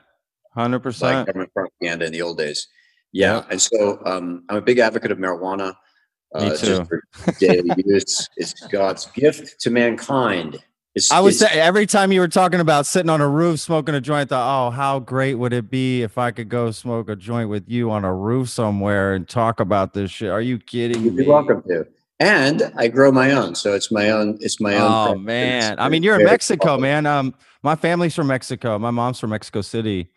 [0.58, 1.28] Hundred percent.
[1.28, 2.68] government propaganda in the old days.
[3.14, 5.76] Yeah, and so um, I'm a big advocate of marijuana.
[6.36, 6.86] uh, Me just too.
[6.86, 7.04] for
[7.40, 8.28] daily use.
[8.38, 10.58] It's God's gift to mankind.
[10.96, 13.94] It's, I would say, every time you were talking about sitting on a roof smoking
[13.94, 17.08] a joint, I thought, oh, how great would it be if I could go smoke
[17.08, 20.30] a joint with you on a roof somewhere and talk about this shit?
[20.32, 21.24] Are you kidding You'd me?
[21.24, 21.86] be welcome to.
[22.20, 24.40] And I grow my own, so it's my own.
[24.42, 24.92] It's my own.
[24.92, 26.82] Oh man, I mean, you're in Mexico, popular.
[26.82, 27.06] man.
[27.06, 28.80] Um, my family's from Mexico.
[28.80, 30.10] My mom's from Mexico City.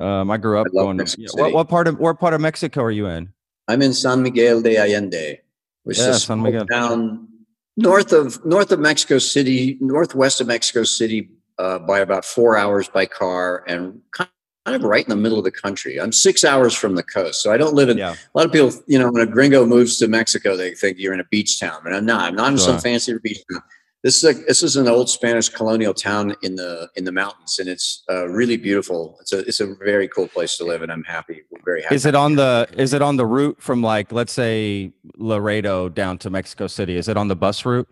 [0.00, 1.06] Um, I grew up love going.
[1.34, 3.32] What, what part of what part of Mexico are you in?
[3.68, 5.38] I'm in San Miguel de Allende,
[5.84, 6.66] which Yeah, is a San Miguel.
[6.66, 7.28] town
[7.76, 11.28] north of north of Mexico City, northwest of Mexico City,
[11.58, 14.30] uh, by about four hours by car, and kind
[14.66, 16.00] of right in the middle of the country.
[16.00, 17.98] I'm six hours from the coast, so I don't live in.
[17.98, 20.98] Yeah, A lot of people, you know, when a gringo moves to Mexico, they think
[20.98, 22.28] you're in a beach town, but I'm not.
[22.28, 23.62] I'm not in some fancy beach town.
[24.02, 27.58] This is a, this is an old Spanish colonial town in the in the mountains,
[27.58, 29.18] and it's uh, really beautiful.
[29.20, 31.42] It's a it's a very cool place to live, and I'm happy.
[31.50, 31.94] We're very happy.
[31.94, 36.16] is it on the is it on the route from like let's say Laredo down
[36.18, 36.96] to Mexico City?
[36.96, 37.88] Is it on the bus route?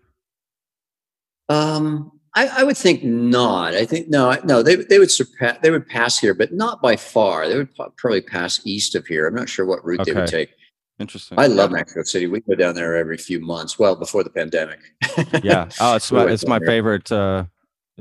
[1.50, 3.74] Um, I, I would think not.
[3.74, 4.62] I think no, no.
[4.62, 5.58] They they would surpass.
[5.60, 7.48] They would pass here, but not by far.
[7.48, 9.26] They would probably pass east of here.
[9.26, 10.50] I'm not sure what route they would take.
[10.98, 11.38] Interesting.
[11.38, 12.26] I love Mexico City.
[12.26, 13.78] We go down there every few months.
[13.78, 14.80] Well, before the pandemic.
[15.42, 15.68] yeah.
[15.80, 17.10] Oh, it's my it's my favorite.
[17.12, 17.44] Uh,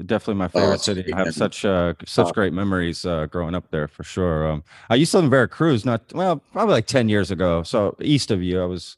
[0.05, 1.13] definitely my favorite it's city.
[1.13, 2.31] I have such uh such Oh.
[2.31, 4.47] great memories uh, growing up there for sure.
[4.47, 7.61] Um, I used to live in Veracruz, not well, probably like ten years ago.
[7.63, 8.97] So east of you, I was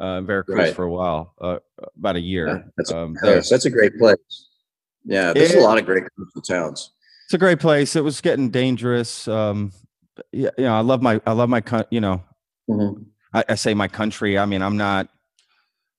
[0.00, 0.74] uh, in Veracruz Right.
[0.74, 1.58] for a while, uh,
[1.96, 2.72] about a Yeah, year.
[2.76, 4.16] that's, um, that's a great place.
[5.04, 5.60] Yeah, there's Yeah.
[5.60, 6.90] a lot of great coastal towns.
[7.26, 7.96] It's a great place.
[7.96, 9.26] It was getting dangerous.
[9.28, 9.72] Um,
[10.32, 12.22] yeah, you know, I love my, I love my, you know,
[12.68, 13.06] Mhm.
[13.36, 14.38] I, I say my country.
[14.38, 15.08] I mean, I'm not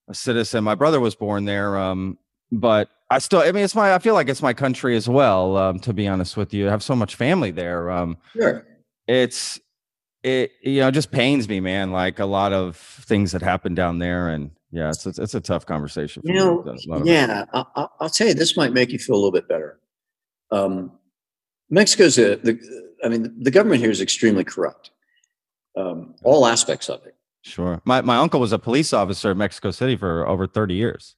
[0.10, 0.64] a citizen.
[0.64, 2.18] My brother was born there, um,
[2.52, 3.40] but I still.
[3.42, 3.94] I mean, it's my.
[3.94, 5.56] I feel like it's my country as well.
[5.56, 7.90] Um, to be honest with you, I have so much family there.
[7.92, 8.66] Um, Sure.
[9.08, 9.60] it's
[10.24, 10.52] it.
[10.64, 11.92] You know, it just pains me, man.
[11.92, 15.42] Like a lot of things that happen down there, and yeah, it's it's, it's a
[15.42, 16.24] tough conversation.
[16.24, 17.12] For You know, a lot of it.
[17.12, 19.80] yeah, I, I- I'll tell you, this might make you feel a little bit better.
[20.52, 20.92] Um,
[21.70, 22.58] Mexico's a, the,
[23.04, 24.92] I mean, the government here is extremely corrupt.
[25.76, 27.14] Um, all aspects of it.
[27.42, 27.82] Sure.
[27.86, 31.16] My my uncle was a police officer in Mexico City for over 30 years.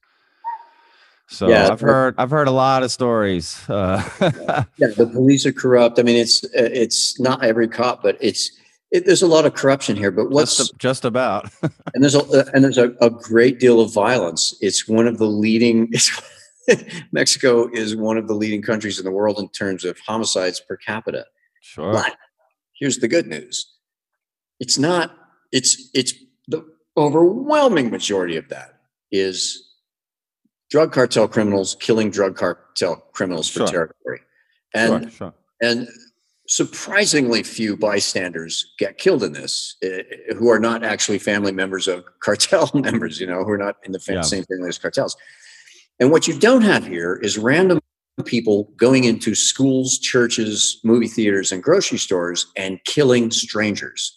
[1.30, 3.58] So Yeah, I've heard I've heard a lot of stories.
[3.68, 4.02] Uh,
[4.78, 5.98] Yeah, the police are corrupt.
[5.98, 8.50] I mean, it's, uh, it's not every cop, but it's,
[8.90, 11.48] it, there's a lot of corruption here, but what's, just, just about.
[11.62, 14.56] and there's a, and there's a, a great deal of violence.
[14.60, 16.10] It's one of the leading, it's,
[17.12, 20.76] Mexico is one of the leading countries in the world in terms of homicides per
[20.76, 21.26] capita.
[21.60, 21.92] Sure.
[21.92, 22.16] But
[22.78, 23.72] here's the good news.
[24.58, 25.16] It's not,
[25.52, 26.14] it's, it's
[26.48, 26.64] the
[26.96, 28.80] overwhelming majority of that
[29.10, 29.66] is
[30.70, 33.66] drug cartel criminals killing drug cartel criminals for Sure.
[33.66, 34.20] territory.
[34.74, 35.34] And, sure, sure.
[35.60, 35.88] and
[36.48, 42.04] surprisingly few bystanders get killed in this uh, who are not actually family members of
[42.20, 44.22] cartel members, you know, who are not in the fam- Yeah.
[44.22, 45.16] same family as cartels.
[45.98, 47.78] And what you don't have here is random
[48.24, 54.16] people going into schools, churches, movie theaters, and grocery stores and killing strangers.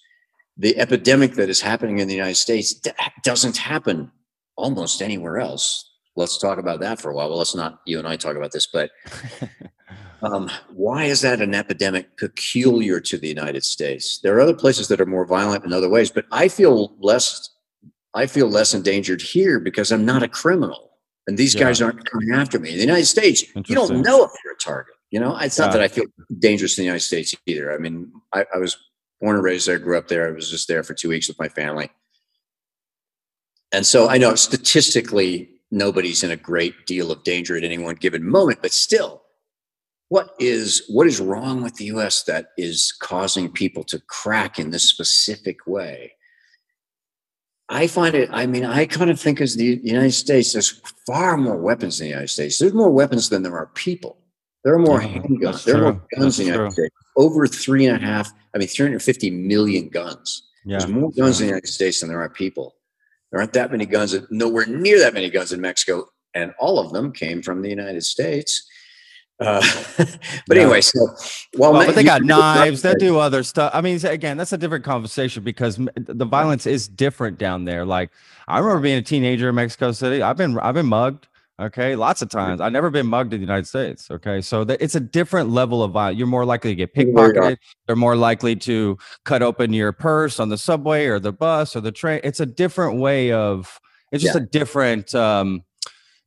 [0.57, 2.79] The epidemic that is happening in the United States
[3.23, 4.11] doesn't happen
[4.55, 5.89] almost anywhere else.
[6.15, 7.29] Let's talk about that for a while.
[7.29, 8.91] Well, let's not you and I talk about this, but
[10.21, 14.19] um, why is that an epidemic peculiar to the United States?
[14.19, 17.49] There are other places that are more violent in other ways, but I feel less.
[18.15, 20.91] I feel less endangered here because I'm not a criminal,
[21.25, 21.61] and these Yeah.
[21.61, 22.69] guys aren't coming after me.
[22.69, 24.93] In the United States, you don't know if you're a target.
[25.09, 26.05] You know, it's not that I feel
[26.37, 27.73] dangerous in the United States either.
[27.73, 28.77] I mean, I, I was
[29.23, 30.27] born and raised there, grew up there.
[30.27, 31.89] I was just there for two weeks with my family,
[33.71, 37.95] and so I know statistically nobody's in a great deal of danger at any one
[37.95, 39.23] given moment, but still
[40.09, 44.69] what is what is wrong with the US that is causing people to crack in
[44.69, 46.13] this specific way?
[47.69, 51.37] I find it, I mean, I kind of think as the United States, there's far
[51.37, 52.59] more weapons in the United States.
[52.59, 54.17] There's more weapons than there are people.
[54.63, 55.63] There are more handguns.
[55.63, 56.95] There are more guns in the That's United States.
[57.15, 60.43] Over three and a half, I mean, 350 million guns.
[60.65, 60.79] Yeah.
[60.79, 62.75] There's more guns in the United States than there are people.
[63.31, 66.91] There aren't that many guns, nowhere near that many guns in Mexico, and all of
[66.93, 68.67] them came from the United States.
[69.39, 69.61] Uh,
[69.97, 70.63] but Yeah.
[70.63, 70.99] anyway, so
[71.57, 72.81] while Well, but they got knives.
[72.81, 73.71] They do other stuff.
[73.73, 77.85] I mean, again, that's a different conversation because the violence is different down there.
[77.85, 78.11] Like
[78.47, 80.21] I remember being a teenager in Mexico City.
[80.21, 81.27] I've been I've been mugged.
[81.61, 82.59] Okay, lots of times.
[82.61, 84.09] I've never been mugged in the United States.
[84.09, 86.17] Okay, so th- it's a different level of violence.
[86.17, 87.57] You're more likely to get pickpocketed.
[87.85, 91.81] They're more likely to cut open your purse on the subway or the bus or
[91.81, 92.21] the train.
[92.23, 93.79] It's a different way of.
[94.11, 94.41] It's just Yeah.
[94.41, 95.13] a different.
[95.15, 95.63] um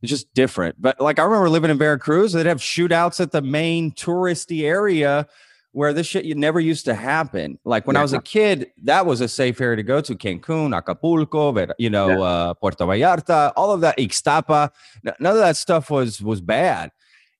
[0.02, 0.76] it's just different.
[0.80, 5.26] But like I remember living in Veracruz, they'd have shootouts at the main touristy area
[5.76, 7.58] where this shit you never used to happen.
[7.66, 10.74] Like when I was a kid, that was a safe area to go to Cancun,
[10.74, 12.20] Acapulco, you know, Yeah.
[12.20, 14.70] uh, Puerto Vallarta, all of that, Ixtapa.
[15.04, 16.92] None of that stuff was was bad.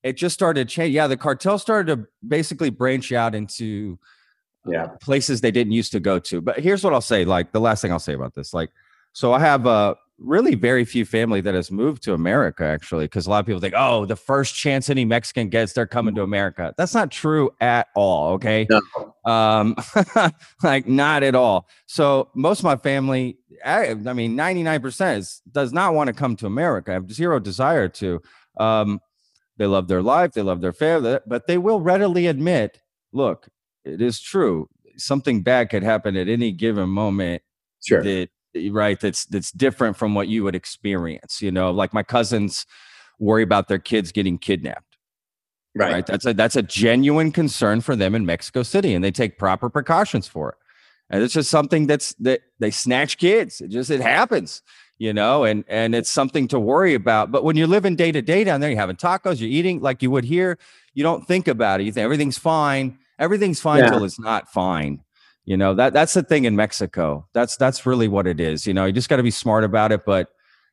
[0.02, 0.94] It just started to change.
[0.94, 3.98] Yeah, the cartel started to basically branch out into
[4.66, 6.42] yeah, places they didn't used to go to.
[6.42, 7.24] But here's what I'll say.
[7.24, 8.52] Like the last thing I'll say about this.
[8.52, 8.68] Like,
[9.14, 13.26] so I have uh really very few family that has moved to America actually, because
[13.26, 16.22] a lot of people think, oh, the first chance any Mexican gets, they're coming to
[16.22, 16.74] America.
[16.76, 18.32] That's not true at all.
[18.34, 18.66] Okay.
[18.70, 19.76] no, Um,
[20.62, 21.68] like not at all.
[21.86, 26.46] So most of my family, I, I mean, 99% does not want to come to
[26.46, 26.92] America.
[26.92, 28.20] I have zero desire to.
[28.58, 29.00] Um,
[29.58, 32.78] they love their life, they love their family, but they will readily admit,
[33.12, 33.48] look,
[33.84, 34.68] it is true.
[34.96, 37.42] Something bad could happen at any given moment
[37.82, 41.42] sure, that Eh, right that's that's different from what you would experience.
[41.42, 42.66] You know, like my cousins
[43.18, 44.96] worry about their kids getting kidnapped
[45.74, 46.06] right, right.
[46.06, 49.68] That's a that's a genuine concern for them in Mexico City, and they take proper
[49.70, 50.56] precautions for it.
[51.10, 53.60] And it's just something that's that they snatch kids.
[53.60, 54.62] It just it happens,
[54.98, 57.30] you know, and and it's something to worry about.
[57.30, 60.02] But when you're living day to day down there, you're having tacos, you're eating like
[60.02, 60.58] you would here.
[60.94, 61.84] You don't think about it.
[61.84, 62.98] You think everything's fine.
[63.18, 63.90] Everything's fine Yeah.
[63.90, 65.00] till it's not fine.
[65.46, 67.26] You know that that's the thing in Mexico.
[67.32, 68.66] That's that's really what it is.
[68.66, 70.04] You know, you just got to be smart about it.
[70.04, 70.28] But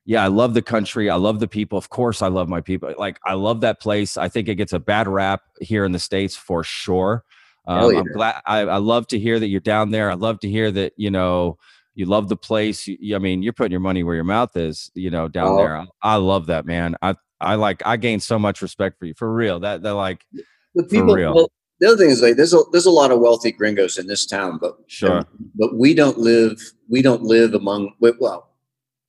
[0.06, 1.10] yeah, I love the country.
[1.10, 1.78] I love the people.
[1.78, 2.94] Of course, I love my people.
[2.98, 4.18] Like I love that place.
[4.18, 7.24] I think it gets a bad rap here in the states for sure.
[7.68, 8.00] Um, yeah.
[8.00, 8.42] I'm glad.
[8.46, 10.10] I, I love to hear that you're down there.
[10.12, 11.58] I love to hear that you know
[11.96, 12.88] you love the place.
[12.88, 14.90] You, I mean, you're putting your money where your mouth is.
[14.96, 15.58] You know, down Oh.
[15.58, 15.78] there.
[15.78, 16.96] I, I love that, man.
[17.04, 17.84] I I like.
[17.86, 19.60] I gained so much respect for you for real.
[19.60, 20.26] That that like
[20.74, 21.52] the people.
[21.84, 24.26] The other thing is like there's a there's a lot of wealthy gringos in this
[24.26, 25.26] town, but Sure.
[25.56, 26.58] but we don't live
[26.88, 28.50] we don't live among well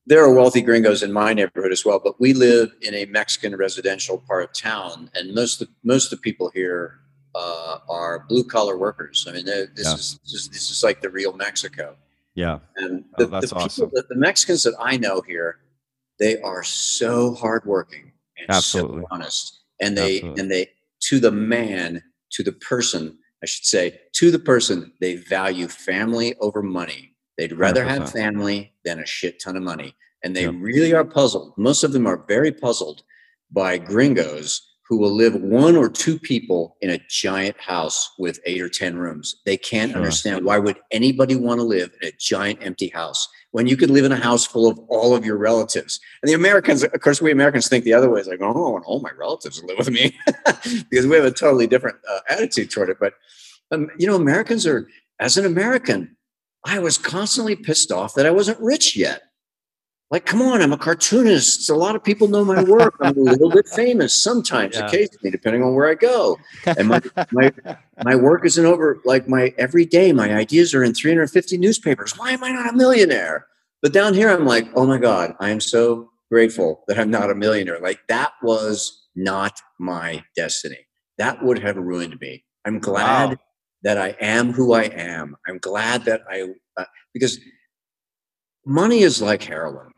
[0.06, 3.54] there are wealthy gringos in my neighborhood as well but we live in a mexican
[3.56, 7.00] residential part of town and most of most of the people here
[7.34, 9.94] uh, are blue collar workers i mean this, Yeah.
[9.94, 11.96] is, this is this is like the real mexico
[12.34, 12.58] Yeah.
[12.76, 13.90] and Oh, the, that's the, people, awesome.
[13.94, 15.58] that, the mexicans that i know here
[16.18, 19.02] they are so hardworking and Absolutely.
[19.02, 20.40] so honest and they Absolutely.
[20.40, 20.64] and they
[21.08, 22.02] to the man
[22.34, 23.02] to the person
[23.42, 28.12] i should say to the person they value family over money they'd rather have 100%.
[28.12, 30.54] family than a shit ton of money and they Yep.
[30.58, 33.02] really are puzzled most of them are very puzzled
[33.50, 34.50] by gringos
[34.86, 38.96] who will live one or two people in a giant house with eight or ten
[38.96, 39.36] rooms.
[39.46, 39.98] They can't Sure.
[40.00, 43.90] understand why would anybody want to live in a giant empty house when you could
[43.90, 46.00] live in a house full of all of your relatives?
[46.22, 48.70] And the americans of course we americans think the other way it's like oh i
[48.72, 50.16] want all my relatives to live with me.
[50.90, 52.98] Because we have a totally different uh, attitude toward it.
[53.00, 53.14] But
[53.70, 54.86] um, you know americans are
[55.18, 56.16] as an american
[56.66, 59.22] i was constantly pissed off that i wasn't rich yet
[60.14, 61.68] like come on i'm a cartoonist.
[61.70, 62.94] A lot of people know my work.
[63.00, 64.86] I'm a little bit famous sometimes Yeah.
[64.86, 66.38] occasionally depending on where i go.
[66.78, 67.00] And my,
[67.32, 67.52] my
[68.04, 72.16] my work isn't over like my every day my ideas are in 350 newspapers.
[72.16, 73.46] Why am i not a millionaire?
[73.82, 77.28] But down here i'm like oh my god i am so grateful that i'm not
[77.30, 77.80] a millionaire.
[77.80, 80.82] Like that was not my destiny.
[81.18, 82.44] That would have ruined me.
[82.64, 83.36] I'm glad Wow.
[83.82, 85.26] that i am who i am.
[85.48, 86.36] I'm glad that i
[86.80, 87.34] uh, because
[88.64, 89.90] money is like heroin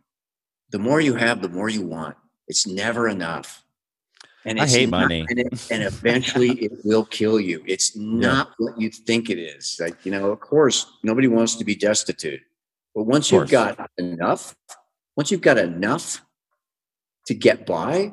[0.77, 2.15] the more you have the more you want
[2.49, 3.49] it's never enough
[4.45, 5.25] and I hate not- money.
[5.31, 9.65] and, it, and eventually it will kill you it's not what you think it is
[9.81, 12.41] like you know of course nobody wants to be destitute
[12.95, 14.55] but once you've got enough
[15.17, 16.21] once you've got enough
[17.29, 18.13] to get by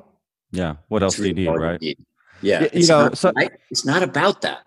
[0.51, 0.75] Yeah.
[0.87, 1.81] What else do you need, right?
[1.81, 1.97] need.
[2.41, 3.51] yeah you it's know, not, so- right?
[3.71, 4.59] it's not about that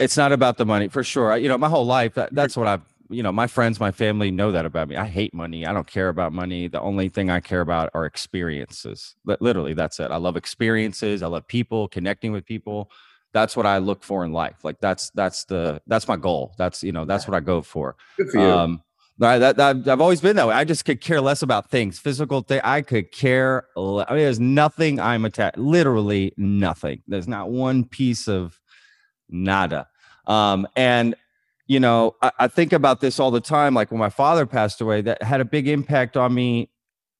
[0.00, 1.28] It's not about the money for sure.
[1.34, 2.82] I- You know, my whole life, that, that's what I've,
[3.14, 4.96] you know, my friends, my family know that about me.
[4.96, 5.64] I hate money.
[5.66, 6.68] I don't care about money.
[6.68, 9.16] The only thing I care about are experiences.
[9.24, 10.10] Li- Literally, that's it.
[10.10, 11.22] I love experiences.
[11.22, 12.90] I love people, connecting with people.
[13.32, 14.64] That's what I look for in life.
[14.64, 16.54] Like that's, that's the, that's my goal.
[16.58, 17.96] That's, you know, that's what I go for.
[18.16, 18.82] good for you Um,
[19.18, 20.54] right, that, that I've always been that way.
[20.54, 22.60] I just could care less about things, physical thing.
[22.62, 23.66] I could care.
[23.76, 25.58] le- I mean, there's nothing I'm attached.
[25.58, 27.02] Literally nothing.
[27.08, 28.60] There's not one piece of
[29.28, 29.88] nada.
[30.26, 31.14] Um, and
[31.66, 33.74] you know, I, I think about this all the time.
[33.74, 36.70] Like when my father passed away, that had a big impact on me.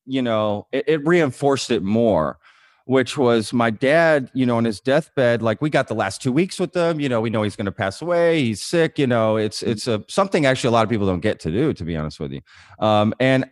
[0.07, 2.39] You know, it, it reinforced it more
[2.87, 5.41] which was my dad, you know, on his deathbed.
[5.41, 7.01] Like we got the last two weeks with them.
[7.01, 8.43] You know, we know he's going to pass away.
[8.43, 8.99] He's sick.
[8.99, 11.73] You know, it's it's a something actually a lot of people don't get to do,
[11.73, 12.41] to be honest with you.
[12.79, 13.47] Um, and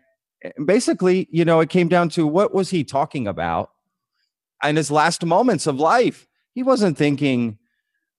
[0.65, 3.71] basically, you know, it came down to what was he talking about
[4.63, 6.27] in his last moments of life.
[6.55, 7.59] He wasn't thinking,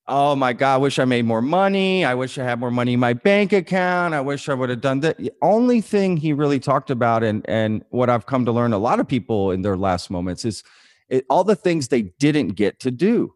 [0.07, 2.05] "Oh my God, I wish I made more money.
[2.05, 4.13] I wish I had more money in my bank account.
[4.13, 7.47] I wish I would have done that." The only thing he really talked about, and
[7.49, 10.63] and what I've come to learn, a lot of people in their last moments is
[11.09, 13.33] it, all the things they didn't get to do.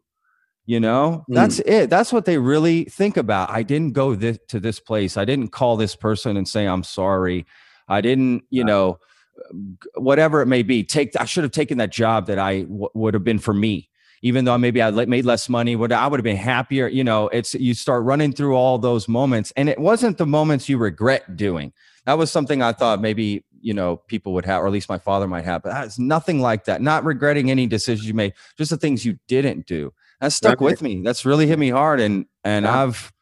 [0.66, 1.66] You know, that's mm.
[1.66, 1.88] it.
[1.88, 3.48] That's what they really think about.
[3.48, 5.16] I didn't go this, to this place.
[5.16, 7.46] I didn't call this person and say I'm sorry.
[7.88, 8.98] I didn't, you know,
[9.94, 10.84] whatever it may be.
[10.84, 11.18] Take.
[11.18, 13.88] I should have taken that job that I w- would have been for me.
[14.22, 16.88] Even though maybe I made less money, would I would have been happier?
[16.88, 20.68] You know, it's you start running through all those moments, and it wasn't the moments
[20.68, 21.72] you regret doing.
[22.06, 24.98] That was something I thought maybe you know people would have, or at least my
[24.98, 25.62] father might have.
[25.62, 26.80] But it's nothing like that.
[26.82, 29.92] Not regretting any decisions you made, just the things you didn't do.
[30.20, 30.66] That stuck Right.
[30.72, 31.02] with me.
[31.04, 32.82] That's really hit me hard, and and Yeah.
[32.84, 33.12] I've,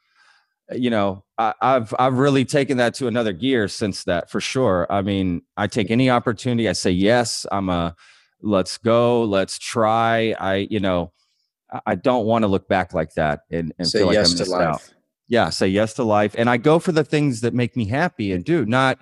[0.74, 4.86] you know, I, I've I've really taken that to another gear since that for sure.
[4.88, 6.68] I mean, I take any opportunity.
[6.68, 7.44] I say yes.
[7.52, 7.94] I'm a
[8.42, 10.34] let's go, let's try.
[10.38, 11.12] I you know,
[11.72, 14.30] I- I don't want to look back like that and and say feel like yes
[14.30, 14.62] I to missed life.
[14.62, 14.94] Out
[15.28, 16.34] yeah say yes to life.
[16.38, 18.98] And i go for the things that make me happy and do not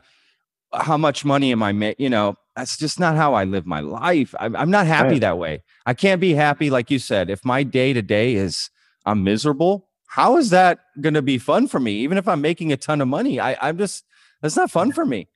[0.72, 3.80] how much money am i making you know that's just not how i live my
[3.80, 4.34] life.
[4.40, 5.20] I'm, I'm not happy Right.
[5.20, 5.62] that way.
[5.86, 8.70] I can't be happy like you said if my day to day is
[9.04, 11.92] i'm miserable how is that going to be fun for me?
[11.96, 14.04] Even if i'm making a ton of money i i'm just
[14.40, 15.28] that's not fun for me.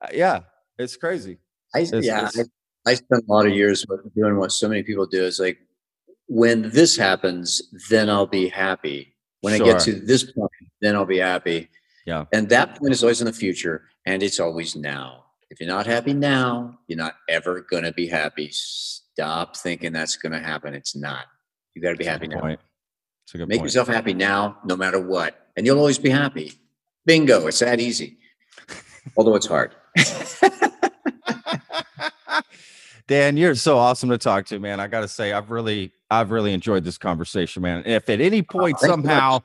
[0.00, 0.40] Uh, yeah
[0.78, 1.38] it's crazy.
[1.74, 2.48] I, It's- yeah, it's-
[2.86, 3.84] I, spent a lot of years
[4.16, 5.24] doing what so many people do.
[5.24, 5.58] Is like
[6.28, 9.14] when this happens, then I'll be happy.
[9.40, 10.50] When I get to this point,
[10.80, 11.68] then I'll be happy.
[12.06, 12.26] Yeah.
[12.34, 15.24] and that point is always in the future, and it's always now.
[15.48, 18.48] If you're not happy now, you're not ever gonna be happy.
[18.52, 20.74] Stop thinking that's gonna happen.
[20.74, 21.26] It's not.
[21.74, 22.40] You got to be That's happy now.
[22.40, 22.60] point.
[23.24, 23.66] It's a good Make point.
[23.68, 26.52] yourself happy now, no matter what, and you'll always be happy.
[27.04, 27.46] Bingo!
[27.46, 28.18] It's that easy.
[29.16, 29.74] Although it's hard.
[33.06, 34.80] Dan, you're so awesome to talk to, man.
[34.80, 37.82] I got to say, I've really, I've really enjoyed this conversation, man.
[37.84, 39.40] If at any point thanks somehow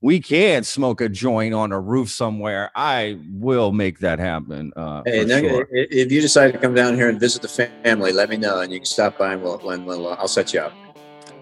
[0.00, 4.72] we can smoke a joint on a roof somewhere, I will make that happen.
[4.74, 5.68] Uh, Hey, no, sure.
[5.70, 8.72] if you decide to come down here and visit the family, let me know and
[8.72, 10.72] you can stop by and we'll, when we'll, I'll set you up.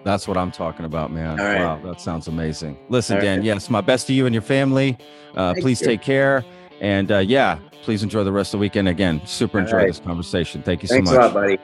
[0.05, 1.39] That's what I'm talking about, man.
[1.39, 1.61] Right.
[1.61, 2.77] Wow, that sounds amazing.
[2.91, 3.37] Listen, All right.
[3.37, 4.99] Dan, yes, my best to you and your family.
[5.35, 5.87] Uh, please you.
[5.87, 6.45] take care.
[6.83, 8.89] And uh, yeah, please enjoy the rest of the weekend.
[8.89, 9.87] Again, super All enjoyed right.
[9.87, 10.63] this conversation.
[10.63, 11.05] Thank you so much.
[11.07, 11.21] Thanks much.
[11.21, 11.59] a lot, buddy.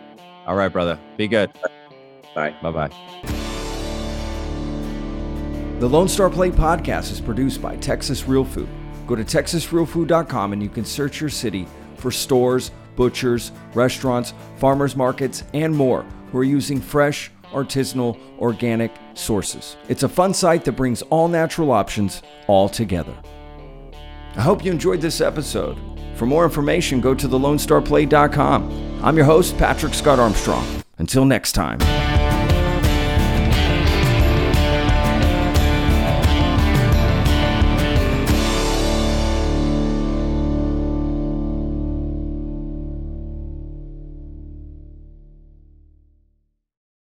[0.46, 0.98] All right, brother.
[1.16, 1.50] Be good.
[2.34, 2.54] Bye.
[2.62, 2.90] Bye bye.
[5.80, 8.68] The Lone Star Plate podcast is produced by Texas Real Food.
[9.06, 11.66] Go to texasrealfood.com and you can search your city
[11.96, 19.76] for stores, butchers, restaurants, farmers markets, and more who are using fresh, artisanal, organic sources.
[19.88, 23.16] It's a fun site that brings all natural options all together.
[24.36, 25.76] I hope you enjoyed this episode.
[26.20, 29.00] For more information, go to thelonestarplate.com.
[29.02, 30.66] I'm your host, Patrick Scott Armstrong.
[30.98, 31.80] Until next time.